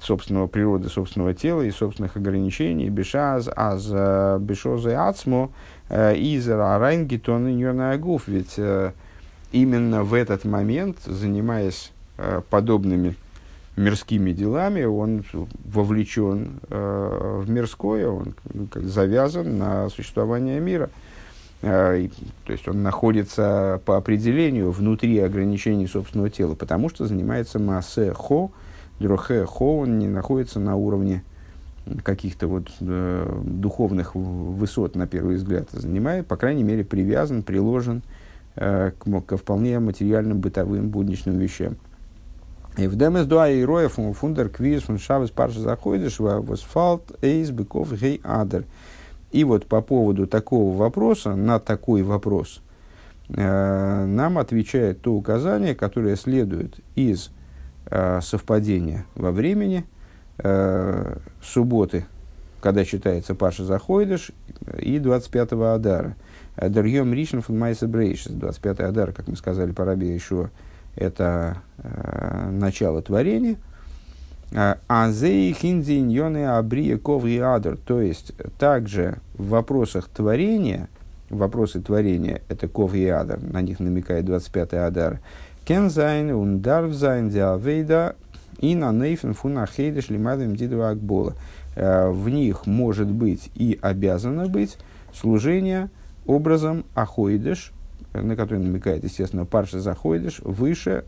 собственного 0.00 0.46
природы, 0.46 0.88
собственного 0.88 1.34
тела 1.34 1.62
и 1.62 1.70
собственных 1.70 2.16
ограничений, 2.16 2.88
бешаз, 2.88 3.48
аз, 3.54 3.88
э, 3.90 4.38
бешозы 4.40 4.92
ацмо, 4.92 5.50
э, 5.88 6.16
из 6.16 6.48
райнгитон 6.48 7.48
и 7.48 7.64
агуф. 7.64 8.28
Ведь 8.28 8.54
э, 8.58 8.92
именно 9.52 10.04
в 10.04 10.14
этот 10.14 10.44
момент, 10.44 10.98
занимаясь 11.04 11.92
подобными 12.50 13.14
мирскими 13.76 14.32
делами, 14.32 14.82
он 14.82 15.24
вовлечен 15.64 16.58
в 16.68 17.48
мирское, 17.48 18.08
он 18.08 18.34
завязан 18.74 19.56
на 19.56 19.88
существование 19.88 20.58
мира. 20.58 20.90
Э, 21.60 22.08
то 22.44 22.52
есть 22.52 22.68
он 22.68 22.82
находится 22.82 23.80
по 23.84 23.96
определению 23.96 24.70
внутри 24.70 25.18
ограничений 25.18 25.86
собственного 25.86 26.30
тела, 26.30 26.54
потому 26.54 26.88
что 26.88 27.06
занимается 27.06 27.58
массе 27.58 28.12
хо, 28.12 28.52
дрохе 29.00 29.44
хо, 29.44 29.78
он 29.78 29.98
не 29.98 30.08
находится 30.08 30.60
на 30.60 30.76
уровне 30.76 31.24
каких-то 32.04 32.46
вот 32.46 32.68
э, 32.80 33.40
духовных 33.44 34.14
высот, 34.14 34.94
на 34.94 35.06
первый 35.06 35.36
взгляд, 35.36 35.68
занимает, 35.72 36.26
по 36.26 36.36
крайней 36.36 36.62
мере, 36.62 36.84
привязан, 36.84 37.42
приложен 37.42 38.02
э, 38.54 38.92
к, 38.96 39.20
ко 39.22 39.36
вполне 39.36 39.80
материальным, 39.80 40.38
бытовым, 40.38 40.90
будничным 40.90 41.38
вещам. 41.38 41.76
И 42.76 42.86
в 42.86 42.94
демес 42.94 43.26
дуа 43.26 43.48
и 43.48 43.64
роя 43.64 43.88
фундер 43.88 44.48
квиз 44.48 44.82
фун 44.82 44.98
шабас 44.98 45.30
парша 45.30 45.58
заходишь 45.58 46.20
в 46.20 46.52
асфальт 46.52 47.02
эйс 47.20 47.50
быков 47.50 47.92
гей 48.00 48.20
адер– 48.22 48.64
и 49.30 49.44
вот 49.44 49.66
по 49.66 49.80
поводу 49.80 50.26
такого 50.26 50.76
вопроса, 50.76 51.34
на 51.34 51.58
такой 51.58 52.02
вопрос, 52.02 52.62
э, 53.28 54.04
нам 54.06 54.38
отвечает 54.38 55.02
то 55.02 55.14
указание, 55.14 55.74
которое 55.74 56.16
следует 56.16 56.80
из 56.94 57.30
э, 57.86 58.20
совпадения 58.22 59.04
во 59.14 59.30
времени 59.30 59.84
э, 60.38 61.18
субботы, 61.42 62.06
когда 62.60 62.84
читается 62.84 63.34
Паша 63.34 63.64
Заходыш, 63.64 64.32
и 64.78 64.98
25-го 64.98 65.72
Адара. 65.72 66.16
Дарьем 66.56 67.12
Ришн 67.12 67.40
фон 67.40 67.58
Майса 67.58 67.86
Брейшес, 67.86 68.32
25-й 68.32 68.84
Адар, 68.84 69.12
как 69.12 69.28
мы 69.28 69.36
сказали 69.36 69.72
по 69.72 69.84
Раби 69.84 70.08
еще, 70.08 70.50
это 70.96 71.58
э, 71.78 72.50
начало 72.50 73.02
творения– 73.02 73.56
а, 74.54 74.78
Азей 74.86 75.52
хиндзиньоны 75.52 76.46
абрия 76.46 76.96
коври 76.98 77.38
адр. 77.38 77.76
То 77.76 78.00
есть, 78.00 78.32
также 78.58 79.18
в 79.34 79.48
вопросах 79.48 80.08
творения, 80.08 80.88
вопросы 81.28 81.80
творения, 81.80 82.42
это 82.48 82.68
коври 82.68 83.06
адр, 83.08 83.40
на 83.42 83.60
них 83.60 83.80
намекает 83.80 84.24
25-й 84.24 84.78
адар. 84.78 85.20
Кензайн, 85.64 86.30
ундарвзайн, 86.30 87.28
диавейда, 87.28 88.16
и 88.58 88.74
на 88.74 88.90
нейфен 88.90 89.34
фунахейдеш 89.34 90.08
лимадым 90.08 90.56
дидова 90.56 90.90
акбола. 90.90 91.34
А, 91.76 92.10
в 92.10 92.28
них 92.30 92.66
может 92.66 93.08
быть 93.08 93.50
и 93.54 93.78
обязано 93.82 94.48
быть 94.48 94.78
служение 95.14 95.90
образом 96.26 96.84
ахоидеш, 96.94 97.72
на 98.14 98.34
который 98.34 98.60
намекает, 98.60 99.04
естественно, 99.04 99.44
парша 99.44 99.80
заходишь, 99.80 100.40
выше 100.40 101.04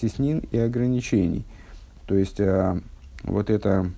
теснин 0.00 0.44
и 0.52 0.58
ограничений– 0.58 1.44
то 2.08 2.14
есть, 2.14 2.40
э, 2.40 2.80
вот 3.22 3.50
это 3.50 3.90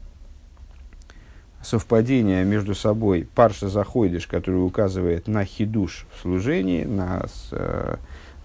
совпадение 1.62 2.44
между 2.44 2.74
собой 2.74 3.28
парша 3.36 3.68
заходишь, 3.68 4.26
который 4.26 4.56
указывает 4.56 5.28
на 5.28 5.44
хидуш 5.44 6.06
в 6.12 6.20
служении, 6.20 6.82
на 6.82 7.26
э, 7.52 7.96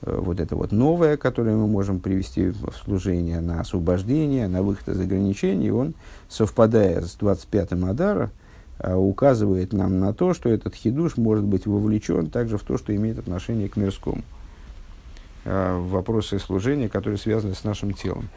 э, 0.03 0.19
вот 0.21 0.39
это 0.39 0.55
вот 0.55 0.71
новое, 0.71 1.17
которое 1.17 1.55
мы 1.55 1.65
можем 1.65 1.99
привести 1.99 2.49
в 2.49 2.71
служение, 2.73 3.41
на 3.41 3.59
освобождение, 3.59 4.47
на 4.47 4.61
выход 4.61 4.89
из 4.89 4.99
ограничений, 4.99 5.71
он, 5.71 5.95
совпадая 6.29 7.01
с 7.01 7.17
25-м 7.19 7.85
Адара, 7.85 8.29
указывает 8.77 9.71
нам 9.71 9.99
на 9.99 10.13
то, 10.13 10.33
что 10.33 10.49
этот 10.49 10.75
хидуш 10.75 11.15
может 11.15 11.45
быть 11.45 11.65
вовлечен 11.65 12.29
также 12.29 12.57
в 12.57 12.63
то, 12.63 12.77
что 12.77 12.93
имеет 12.93 13.17
отношение 13.17 13.69
к 13.69 13.77
мирскому. 13.77 14.21
Вопросы 15.45 16.39
служения, 16.39 16.89
которые 16.89 17.17
связаны 17.17 17.55
с 17.55 17.63
нашим 17.63 17.93
телом. 17.93 18.27